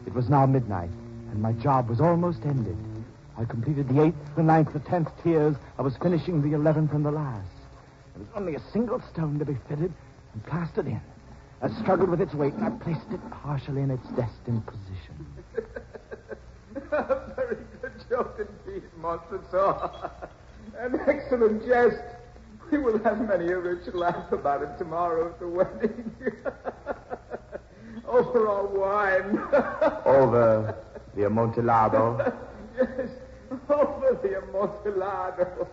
It 0.05 0.13
was 0.13 0.29
now 0.29 0.45
midnight, 0.45 0.91
and 1.31 1.41
my 1.41 1.53
job 1.53 1.89
was 1.89 1.99
almost 1.99 2.45
ended. 2.45 2.77
I 3.37 3.45
completed 3.45 3.89
the 3.89 4.03
eighth, 4.03 4.35
the 4.35 4.43
ninth, 4.43 4.71
the 4.73 4.79
tenth 4.79 5.09
tiers. 5.23 5.55
I 5.77 5.81
was 5.81 5.97
finishing 5.97 6.41
the 6.41 6.55
eleventh 6.55 6.93
and 6.93 7.05
the 7.05 7.11
last. 7.11 7.47
There 8.15 8.23
was 8.23 8.29
only 8.35 8.55
a 8.55 8.61
single 8.71 9.01
stone 9.11 9.39
to 9.39 9.45
be 9.45 9.57
fitted 9.67 9.91
and 10.33 10.45
plastered 10.45 10.87
in. 10.87 11.01
I 11.61 11.69
struggled 11.81 12.09
with 12.09 12.21
its 12.21 12.33
weight, 12.33 12.53
and 12.53 12.63
I 12.63 12.69
placed 12.69 13.11
it 13.11 13.19
partially 13.31 13.81
in 13.81 13.91
its 13.91 14.07
destined 14.09 14.65
position. 14.65 15.25
A 16.91 17.31
very 17.35 17.57
good 17.81 17.93
joke 18.09 18.39
indeed, 18.39 18.83
Montresor. 19.01 20.11
An 20.77 20.99
excellent 21.07 21.65
jest. 21.65 22.01
We 22.71 22.77
will 22.77 22.99
have 23.03 23.19
many 23.27 23.51
a 23.51 23.57
rich 23.57 23.93
laugh 23.93 24.31
about 24.31 24.61
it 24.61 24.77
tomorrow 24.77 25.27
at 25.27 25.39
the 25.39 25.47
wedding. 25.47 26.11
Over 28.07 28.47
our 28.47 28.65
wine. 28.65 29.39
Over 30.05 30.75
the 31.15 31.25
Amontillado. 31.25 32.33
yes, 32.77 33.09
over 33.69 34.19
the 34.21 34.37
Amontillado. 34.43 35.67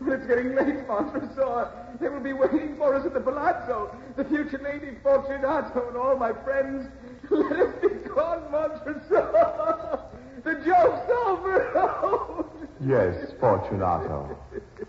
But 0.00 0.12
it's 0.12 0.26
getting 0.26 0.54
late, 0.54 0.86
Montresor. 0.86 1.70
They 2.00 2.08
will 2.08 2.20
be 2.20 2.34
waiting 2.34 2.76
for 2.76 2.94
us 2.94 3.06
at 3.06 3.14
the 3.14 3.20
palazzo. 3.20 3.96
The 4.16 4.24
future 4.24 4.60
lady 4.62 4.96
Fortunato 5.02 5.88
and 5.88 5.96
all 5.96 6.16
my 6.16 6.32
friends. 6.44 6.86
Let 7.30 7.52
us 7.52 7.74
be 7.80 7.88
gone, 8.08 8.42
Montresor. 8.52 10.00
The 10.44 10.54
joke's 10.64 11.10
over. 11.26 12.44
Yes, 12.78 13.32
Fortunato. 13.40 14.36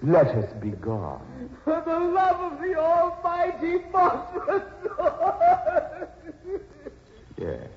Let 0.04 0.28
us 0.28 0.52
be 0.62 0.72
gone. 0.72 1.50
For 1.64 1.82
the 1.86 1.98
love 1.98 2.52
of 2.52 2.60
the 2.60 2.76
Almighty 2.78 3.78
Montresor. 3.94 4.68
Yes, 7.38 7.70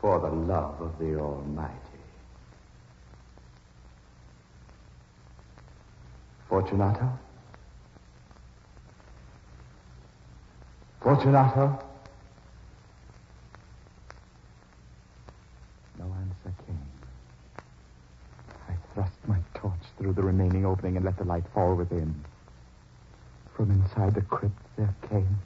for 0.00 0.20
the 0.20 0.28
love 0.28 0.80
of 0.82 0.87
the 0.98 1.16
Almighty. 1.18 1.74
Fortunato? 6.48 7.18
Fortunato? 11.00 11.78
No 15.98 16.04
answer 16.04 16.56
came. 16.66 16.78
I 18.68 18.74
thrust 18.94 19.12
my 19.26 19.38
torch 19.54 19.72
through 19.98 20.14
the 20.14 20.22
remaining 20.22 20.64
opening 20.66 20.96
and 20.96 21.04
let 21.04 21.16
the 21.18 21.24
light 21.24 21.44
fall 21.54 21.74
within. 21.74 22.24
From 23.54 23.70
inside 23.70 24.14
the 24.14 24.22
crypt 24.22 24.60
there 24.76 24.94
came 25.08 25.38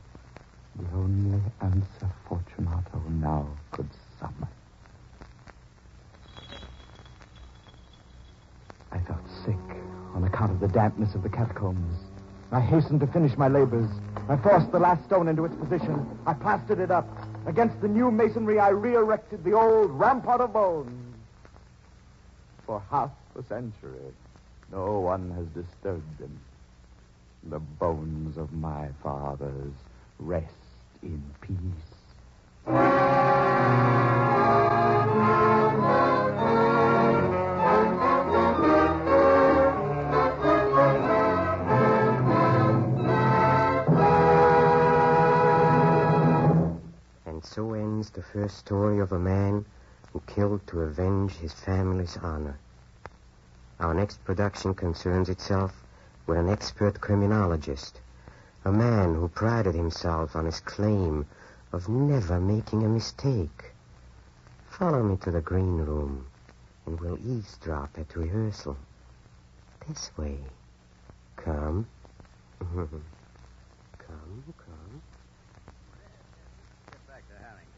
the 0.77 0.97
only 0.97 1.43
answer 1.61 2.11
Fortunato 2.29 3.03
now 3.11 3.47
could 3.73 3.89
summon. 4.19 4.49
Account 10.43 10.61
of 10.63 10.69
the 10.69 10.75
dampness 10.75 11.15
of 11.15 11.23
the 11.23 11.29
catacombs. 11.29 11.99
I 12.51 12.61
hastened 12.61 12.99
to 13.01 13.07
finish 13.07 13.37
my 13.37 13.47
labors. 13.49 13.89
I 14.29 14.37
forced 14.37 14.73
the 14.73 14.79
last 14.79 15.05
stone 15.05 15.29
into 15.29 15.45
its 15.45 15.55
position. 15.55 16.05
I 16.27 16.35
plastered 16.35 16.81
it 16.81 16.91
up. 16.91 17.07
Against 17.47 17.81
the 17.81 17.87
new 17.89 18.11
masonry, 18.11 18.59
I 18.59 18.71
re-erected 18.71 19.45
the 19.45 19.53
old 19.53 19.93
rampart 19.93 20.41
of 20.41 20.53
bones. 20.53 21.15
For 22.67 22.83
half 22.91 23.11
a 23.39 23.43
century, 23.45 24.13
no 24.73 24.99
one 24.99 25.31
has 25.31 25.47
disturbed 25.65 26.19
them. 26.19 26.41
The 27.45 27.61
bones 27.61 28.37
of 28.37 28.53
my 28.53 28.89
fathers 29.03 29.73
rest 30.19 30.49
in 31.03 31.23
peace. 31.41 31.93
The 48.23 48.41
first 48.41 48.59
story 48.59 49.01
of 49.01 49.11
a 49.11 49.19
man 49.19 49.65
who 50.13 50.23
killed 50.29 50.65
to 50.65 50.83
avenge 50.83 51.33
his 51.33 51.53
family's 51.53 52.17
honor. 52.19 52.57
Our 53.81 53.95
next 53.95 54.25
production 54.25 54.75
concerns 54.75 55.29
itself 55.29 55.83
with 56.27 56.39
an 56.39 56.49
expert 56.49 57.01
criminologist, 57.01 58.01
a 58.65 58.71
man 58.71 59.17
who 59.17 59.27
prided 59.27 59.75
himself 59.75 60.37
on 60.37 60.45
his 60.45 60.61
claim 60.61 61.27
of 61.73 61.89
never 61.89 62.39
making 62.39 62.85
a 62.85 62.89
mistake. 62.89 63.73
Follow 64.71 65.03
me 65.03 65.17
to 65.17 65.33
the 65.33 65.41
green 65.41 65.79
room, 65.79 66.27
and 66.87 67.01
we'll 67.01 67.19
eavesdrop 67.27 67.99
at 67.99 68.15
rehearsal. 68.15 68.77
This 69.89 70.13
way. 70.17 70.39
Come. 71.37 71.89
come, 72.61 73.01
come. 73.99 75.03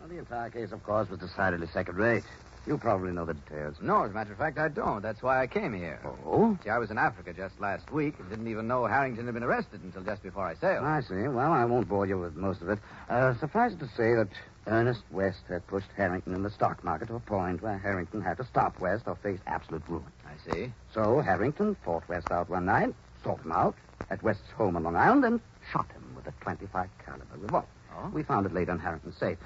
Well, 0.05 0.13
the 0.13 0.19
entire 0.19 0.51
case, 0.51 0.71
of 0.71 0.83
course, 0.85 1.09
was 1.09 1.19
decidedly 1.19 1.67
second 1.69 1.97
rate. 1.97 2.25
You 2.67 2.77
probably 2.77 3.13
know 3.13 3.25
the 3.25 3.33
details. 3.33 3.77
No, 3.81 4.03
as 4.03 4.11
a 4.11 4.15
matter 4.15 4.33
of 4.33 4.39
fact, 4.39 4.59
I 4.59 4.69
don't. 4.69 5.01
That's 5.01 5.23
why 5.23 5.41
I 5.41 5.47
came 5.47 5.73
here. 5.73 5.99
Oh? 6.27 6.59
See, 6.63 6.69
I 6.69 6.77
was 6.77 6.91
in 6.91 6.99
Africa 6.99 7.33
just 7.33 7.59
last 7.59 7.91
week 7.91 8.17
and 8.19 8.29
didn't 8.29 8.49
even 8.49 8.69
know 8.69 8.85
Harrington 8.85 9.25
had 9.25 9.33
been 9.33 9.43
arrested 9.43 9.81
until 9.83 10.03
just 10.03 10.23
before 10.23 10.47
I 10.47 10.57
sailed. 10.57 10.85
I 10.85 11.01
see. 11.01 11.15
Well, 11.15 11.51
I 11.51 11.65
won't 11.65 11.89
bore 11.89 12.05
you 12.05 12.19
with 12.19 12.37
most 12.37 12.61
of 12.61 12.69
it. 12.69 12.81
Uh, 13.09 13.35
suffice 13.39 13.73
it 13.73 13.79
to 13.79 13.89
say 13.97 14.15
that 14.15 14.29
Ernest 14.67 15.05
West 15.11 15.41
had 15.49 15.67
pushed 15.69 15.89
Harrington 15.97 16.35
in 16.35 16.43
the 16.43 16.51
stock 16.51 16.85
market 16.85 17.09
to 17.09 17.15
a 17.15 17.21
point 17.21 17.63
where 17.63 17.79
Harrington 17.79 18.21
had 18.21 18.37
to 18.37 18.45
stop 18.45 18.79
West 18.81 19.05
or 19.07 19.17
face 19.17 19.41
absolute 19.47 19.85
ruin. 19.89 20.05
I 20.27 20.53
see. 20.53 20.71
So 20.93 21.21
Harrington 21.21 21.79
fought 21.83 22.07
West 22.11 22.31
out 22.31 22.51
one 22.51 22.67
night, 22.67 22.95
sought 23.23 23.41
him 23.41 23.53
out 23.53 23.75
at 24.11 24.23
West's 24.23 24.51
home 24.55 24.77
on 24.77 24.83
Long 24.83 24.97
Island, 24.97 25.25
and 25.25 25.41
shot 25.73 25.91
him 25.93 26.03
with 26.15 26.27
a 26.27 26.33
25 26.43 26.91
caliber 27.07 27.25
revolver. 27.39 27.67
Oh? 27.97 28.11
We 28.13 28.23
found 28.23 28.45
it 28.45 28.53
later 28.53 28.73
in 28.73 28.79
Harrington's 28.79 29.17
safe. 29.17 29.39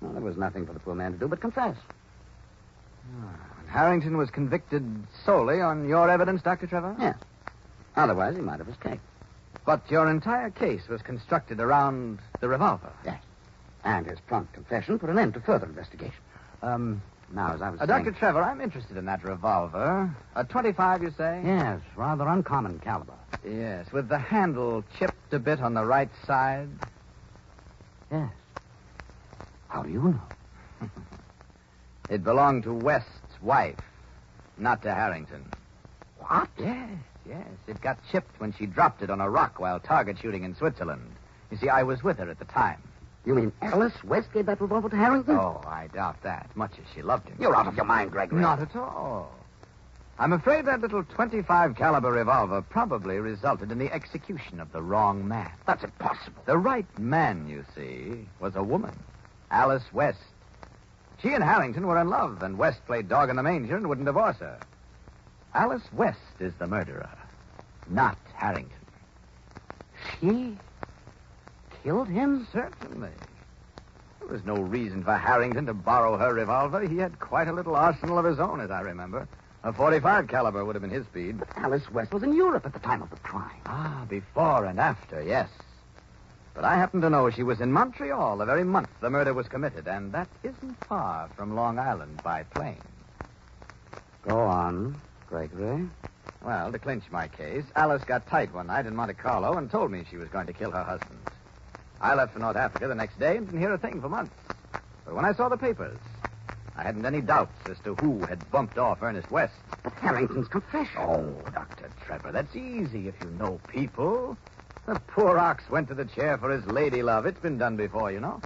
Well, 0.00 0.12
there 0.12 0.22
was 0.22 0.36
nothing 0.36 0.66
for 0.66 0.72
the 0.72 0.80
poor 0.80 0.94
man 0.94 1.12
to 1.12 1.18
do 1.18 1.28
but 1.28 1.40
confess. 1.40 1.76
And 3.12 3.68
Harrington 3.68 4.16
was 4.16 4.30
convicted 4.30 4.84
solely 5.24 5.60
on 5.60 5.88
your 5.88 6.08
evidence, 6.10 6.42
Dr. 6.42 6.66
Trevor? 6.66 6.96
Yes. 6.98 7.16
Otherwise, 7.96 8.36
he 8.36 8.42
might 8.42 8.58
have 8.58 8.68
escaped. 8.68 9.02
But 9.66 9.88
your 9.90 10.08
entire 10.08 10.50
case 10.50 10.88
was 10.88 11.02
constructed 11.02 11.60
around 11.60 12.18
the 12.40 12.48
revolver. 12.48 12.92
Yes. 13.04 13.20
And 13.84 14.06
his 14.06 14.18
prompt 14.20 14.52
confession 14.52 14.98
put 14.98 15.10
an 15.10 15.18
end 15.18 15.34
to 15.34 15.40
further 15.40 15.66
investigation. 15.66 16.14
Um, 16.62 17.02
Now, 17.32 17.52
as 17.54 17.62
I 17.62 17.70
was 17.70 17.80
Uh, 17.80 17.86
saying... 17.86 18.04
Dr. 18.04 18.16
Trevor, 18.18 18.42
I'm 18.42 18.60
interested 18.60 18.96
in 18.96 19.04
that 19.06 19.22
revolver. 19.22 20.10
A 20.34 20.44
25, 20.44 21.02
you 21.02 21.10
say? 21.16 21.40
Yes, 21.44 21.80
rather 21.94 22.26
uncommon 22.26 22.80
caliber. 22.80 23.12
Yes, 23.44 23.90
with 23.92 24.08
the 24.08 24.18
handle 24.18 24.82
chipped 24.98 25.32
a 25.32 25.38
bit 25.38 25.60
on 25.60 25.74
the 25.74 25.84
right 25.84 26.10
side. 26.26 26.68
Yes. 28.10 28.30
You 29.90 30.20
know? 30.80 30.90
It 32.08 32.24
belonged 32.24 32.64
to 32.64 32.72
West's 32.72 33.42
wife, 33.42 33.76
not 34.56 34.82
to 34.82 34.94
Harrington. 34.94 35.44
What? 36.18 36.48
Yes, 36.58 36.90
yes. 37.28 37.46
It 37.66 37.80
got 37.80 37.98
chipped 38.10 38.40
when 38.40 38.52
she 38.52 38.66
dropped 38.66 39.02
it 39.02 39.10
on 39.10 39.20
a 39.20 39.28
rock 39.28 39.58
while 39.58 39.80
target 39.80 40.18
shooting 40.20 40.44
in 40.44 40.54
Switzerland. 40.54 41.10
You 41.50 41.56
see, 41.56 41.68
I 41.68 41.82
was 41.82 42.02
with 42.02 42.18
her 42.18 42.30
at 42.30 42.38
the 42.38 42.44
time. 42.44 42.82
You 43.26 43.34
mean 43.34 43.52
Alice 43.60 44.02
West 44.04 44.32
gave 44.32 44.46
that 44.46 44.60
revolver 44.60 44.88
to 44.88 44.96
Harrington? 44.96 45.36
Oh, 45.36 45.60
I 45.66 45.88
doubt 45.88 46.22
that, 46.22 46.48
much 46.54 46.72
as 46.78 46.84
she 46.94 47.02
loved 47.02 47.28
him. 47.28 47.36
You're 47.38 47.54
out 47.54 47.66
of 47.66 47.76
your 47.76 47.84
mind, 47.84 48.12
Gregory. 48.12 48.40
Not 48.40 48.60
at 48.60 48.74
all. 48.74 49.30
I'm 50.18 50.32
afraid 50.32 50.66
that 50.66 50.80
little 50.80 51.02
25 51.02 51.76
caliber 51.76 52.12
revolver 52.12 52.62
probably 52.62 53.18
resulted 53.18 53.72
in 53.72 53.78
the 53.78 53.92
execution 53.92 54.60
of 54.60 54.70
the 54.72 54.82
wrong 54.82 55.26
man. 55.26 55.50
That's 55.66 55.84
impossible. 55.84 56.42
The 56.46 56.58
right 56.58 56.86
man, 56.98 57.48
you 57.48 57.64
see, 57.74 58.26
was 58.38 58.54
a 58.54 58.62
woman, 58.62 58.98
Alice 59.50 59.92
West. 59.92 60.18
She 61.22 61.34
and 61.34 61.44
Harrington 61.44 61.86
were 61.86 62.00
in 62.00 62.08
love, 62.08 62.42
and 62.42 62.56
West 62.56 62.84
played 62.86 63.08
dog 63.08 63.30
in 63.30 63.36
the 63.36 63.42
manger 63.42 63.76
and 63.76 63.88
wouldn't 63.88 64.06
divorce 64.06 64.38
her. 64.38 64.58
Alice 65.54 65.82
West 65.92 66.18
is 66.38 66.54
the 66.58 66.66
murderer, 66.66 67.10
not 67.88 68.16
Harrington. 68.34 68.78
She 70.20 70.56
killed 71.82 72.08
him? 72.08 72.46
Certainly. 72.52 73.10
There 74.20 74.28
was 74.28 74.44
no 74.44 74.54
reason 74.56 75.02
for 75.02 75.16
Harrington 75.16 75.66
to 75.66 75.74
borrow 75.74 76.16
her 76.16 76.32
revolver. 76.32 76.86
He 76.86 76.98
had 76.98 77.18
quite 77.18 77.48
a 77.48 77.52
little 77.52 77.74
arsenal 77.74 78.18
of 78.18 78.24
his 78.24 78.38
own, 78.38 78.60
as 78.60 78.70
I 78.70 78.80
remember. 78.80 79.26
A 79.62 79.72
45 79.72 80.28
caliber 80.28 80.64
would 80.64 80.74
have 80.74 80.82
been 80.82 80.90
his 80.90 81.04
speed. 81.06 81.38
But 81.38 81.48
Alice 81.56 81.90
West 81.90 82.14
was 82.14 82.22
in 82.22 82.34
Europe 82.34 82.64
at 82.64 82.72
the 82.72 82.78
time 82.78 83.02
of 83.02 83.10
the 83.10 83.16
crime. 83.16 83.60
Ah, 83.66 84.06
before 84.08 84.64
and 84.64 84.80
after, 84.80 85.22
yes. 85.22 85.50
But 86.60 86.68
I 86.68 86.76
happen 86.76 87.00
to 87.00 87.08
know 87.08 87.30
she 87.30 87.42
was 87.42 87.62
in 87.62 87.72
Montreal 87.72 88.36
the 88.36 88.44
very 88.44 88.64
month 88.64 88.90
the 89.00 89.08
murder 89.08 89.32
was 89.32 89.48
committed, 89.48 89.88
and 89.88 90.12
that 90.12 90.28
isn't 90.42 90.76
far 90.86 91.26
from 91.34 91.56
Long 91.56 91.78
Island 91.78 92.22
by 92.22 92.42
plane. 92.42 92.76
Go 94.20 94.40
on, 94.40 95.00
Gregory. 95.26 95.88
Well, 96.44 96.70
to 96.70 96.78
clinch 96.78 97.04
my 97.10 97.28
case, 97.28 97.64
Alice 97.74 98.02
got 98.04 98.28
tight 98.28 98.52
one 98.52 98.66
night 98.66 98.84
in 98.84 98.94
Monte 98.94 99.14
Carlo 99.14 99.56
and 99.56 99.70
told 99.70 99.90
me 99.90 100.04
she 100.10 100.18
was 100.18 100.28
going 100.28 100.48
to 100.48 100.52
kill 100.52 100.70
her 100.70 100.82
husband. 100.82 101.18
I 101.98 102.14
left 102.14 102.34
for 102.34 102.40
North 102.40 102.56
Africa 102.56 102.88
the 102.88 102.94
next 102.94 103.18
day 103.18 103.38
and 103.38 103.46
didn't 103.46 103.62
hear 103.62 103.72
a 103.72 103.78
thing 103.78 103.98
for 104.02 104.10
months. 104.10 104.36
But 105.06 105.14
when 105.14 105.24
I 105.24 105.32
saw 105.32 105.48
the 105.48 105.56
papers, 105.56 105.98
I 106.76 106.82
hadn't 106.82 107.06
any 107.06 107.22
doubts 107.22 107.66
as 107.70 107.78
to 107.84 107.94
who 107.94 108.26
had 108.26 108.50
bumped 108.52 108.76
off 108.76 109.02
Ernest 109.02 109.30
West. 109.30 109.54
But 109.82 109.94
Harrington's 109.94 110.48
confession. 110.48 111.00
Oh, 111.00 111.34
Dr. 111.54 111.88
Trevor, 112.04 112.32
that's 112.32 112.54
easy 112.54 113.08
if 113.08 113.14
you 113.22 113.30
know 113.38 113.58
people. 113.68 114.36
The 114.86 114.98
poor 115.06 115.38
ox 115.38 115.68
went 115.70 115.88
to 115.88 115.94
the 115.94 116.04
chair 116.04 116.36
for 116.38 116.50
his 116.50 116.64
lady 116.66 117.02
love. 117.02 117.26
It's 117.26 117.40
been 117.40 117.58
done 117.58 117.76
before, 117.76 118.10
you 118.10 118.20
know. 118.20 118.40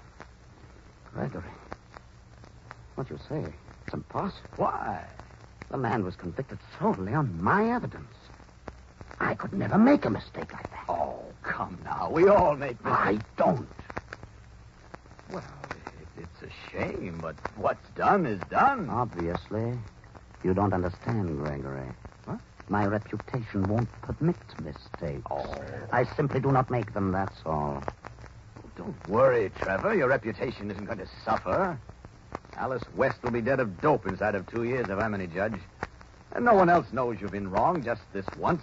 Gregory. 1.12 1.42
What 2.96 3.08
you 3.10 3.18
say? 3.28 3.44
It's 3.84 3.94
impossible. 3.94 4.48
Why? 4.56 5.04
The 5.70 5.78
man 5.78 6.04
was 6.04 6.16
convicted 6.16 6.58
solely 6.78 7.14
on 7.14 7.42
my 7.42 7.70
evidence. 7.70 8.14
I 9.20 9.34
could 9.34 9.52
never 9.52 9.78
make 9.78 10.04
a 10.04 10.10
mistake 10.10 10.52
like 10.52 10.70
that. 10.70 10.84
Oh, 10.88 11.22
come 11.42 11.78
now. 11.84 12.10
We 12.10 12.28
all 12.28 12.56
make 12.56 12.82
mistakes. 12.84 13.00
I 13.00 13.18
don't. 13.36 13.68
Well, 15.32 15.42
it, 15.70 16.22
it's 16.22 16.42
a 16.42 16.70
shame, 16.70 17.18
but 17.22 17.36
what's 17.56 17.88
done 17.96 18.26
is 18.26 18.40
done. 18.50 18.90
Obviously, 18.90 19.78
you 20.42 20.52
don't 20.54 20.72
understand, 20.72 21.38
Gregory. 21.38 21.88
What? 22.26 22.40
My 22.68 22.87
reputation 22.87 23.68
won't 23.68 23.88
permit 24.03 24.37
mistakes. 24.62 25.27
Oh. 25.31 25.62
I 25.92 26.05
simply 26.16 26.40
do 26.40 26.50
not 26.50 26.70
make 26.70 26.92
them, 26.94 27.12
that's 27.12 27.37
all. 27.44 27.83
Don't 28.77 29.09
worry, 29.09 29.50
Trevor. 29.61 29.94
Your 29.94 30.09
reputation 30.09 30.70
isn't 30.70 30.87
going 30.87 30.98
to 30.98 31.09
suffer. 31.24 31.79
Alice 32.57 32.85
West 32.96 33.22
will 33.22 33.31
be 33.31 33.40
dead 33.40 33.61
of 33.61 33.81
dope 33.81 34.07
inside 34.07 34.35
of 34.35 34.48
two 34.50 34.64
years 34.64 34.88
if 34.88 34.98
I'm 34.98 35.14
any 35.14 35.27
judge. 35.27 35.55
And 36.33 36.44
no 36.44 36.55
one 36.55 36.68
else 36.68 36.87
knows 36.92 37.18
you've 37.20 37.31
been 37.31 37.50
wrong 37.50 37.85
just 37.85 38.03
this 38.12 38.27
once. 38.38 38.62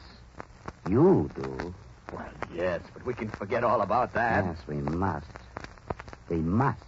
You 0.88 1.30
do. 1.36 1.74
Well, 2.12 2.26
yes, 2.54 2.82
but 2.94 3.06
we 3.06 3.14
can 3.14 3.30
forget 3.30 3.64
all 3.64 3.82
about 3.82 4.14
that. 4.14 4.44
Yes, 4.44 4.58
we 4.68 4.76
must. 4.76 5.28
We 6.28 6.38
must. 6.38 6.80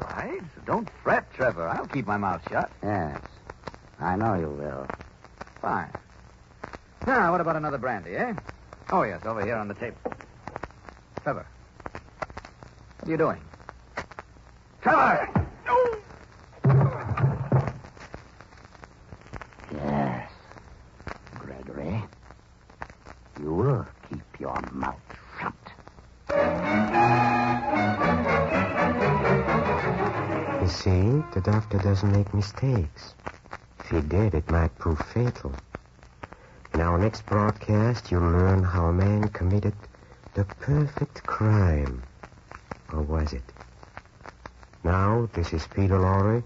Right? 0.00 0.40
So 0.54 0.62
don't 0.64 0.88
fret, 1.02 1.30
Trevor. 1.34 1.68
I'll 1.68 1.86
keep 1.86 2.06
my 2.06 2.16
mouth 2.16 2.42
shut. 2.48 2.70
Yes. 2.82 3.20
I 4.00 4.16
know 4.16 4.34
you 4.34 4.48
will. 4.48 4.86
Fine. 5.60 5.90
Now, 7.06 7.32
what 7.32 7.40
about 7.40 7.56
another 7.56 7.78
brandy, 7.78 8.16
eh? 8.16 8.34
Oh, 8.90 9.02
yes, 9.02 9.24
over 9.24 9.44
here 9.44 9.56
on 9.56 9.68
the 9.68 9.74
table. 9.74 9.98
Trevor. 11.22 11.46
What 13.00 13.08
are 13.08 13.10
you 13.10 13.16
doing? 13.16 13.40
Trevor! 14.82 15.28
Yes. 19.72 20.30
Gregory, 21.38 22.02
you'll 23.40 23.86
keep 24.08 24.40
your 24.40 24.60
mouth 24.72 24.96
shut. 25.40 25.54
You 30.60 30.68
see, 30.68 31.22
the 31.34 31.40
doctor 31.42 31.78
doesn't 31.78 32.12
make 32.12 32.32
mistakes. 32.34 33.14
If 33.80 33.90
he 33.90 34.00
did, 34.00 34.34
it 34.34 34.50
might 34.50 34.76
prove 34.78 34.98
fatal. 35.14 35.52
In 36.74 36.80
our 36.80 36.98
next 36.98 37.26
broadcast, 37.26 38.10
you'll 38.10 38.20
learn 38.30 38.62
how 38.62 38.86
a 38.86 38.92
man 38.92 39.28
committed 39.30 39.74
the 40.34 40.44
perfect 40.60 41.24
crime. 41.26 42.02
Or 42.92 43.02
was 43.02 43.32
it? 43.32 43.42
Now, 44.84 45.28
this 45.34 45.52
is 45.52 45.66
Peter 45.66 45.98
Lorre, 45.98 46.42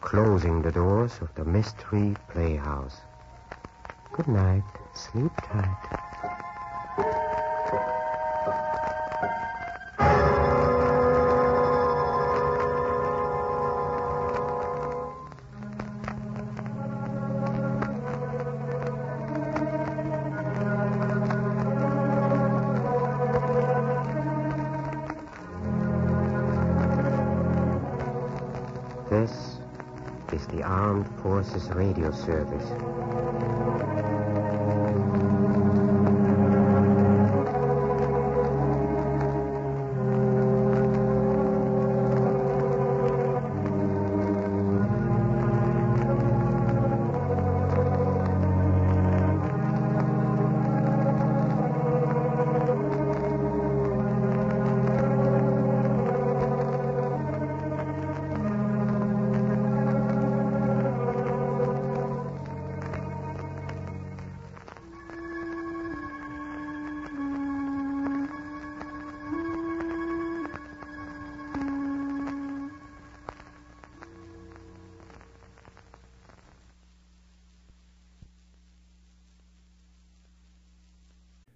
closing 0.00 0.62
the 0.62 0.72
doors 0.72 1.12
of 1.20 1.34
the 1.34 1.44
Mystery 1.44 2.16
Playhouse. 2.28 3.00
Good 4.12 4.28
night. 4.28 4.62
Sleep 4.94 5.32
tight. 5.42 6.03
Forces 31.44 31.68
Radio 31.74 32.10
Service. 32.10 32.74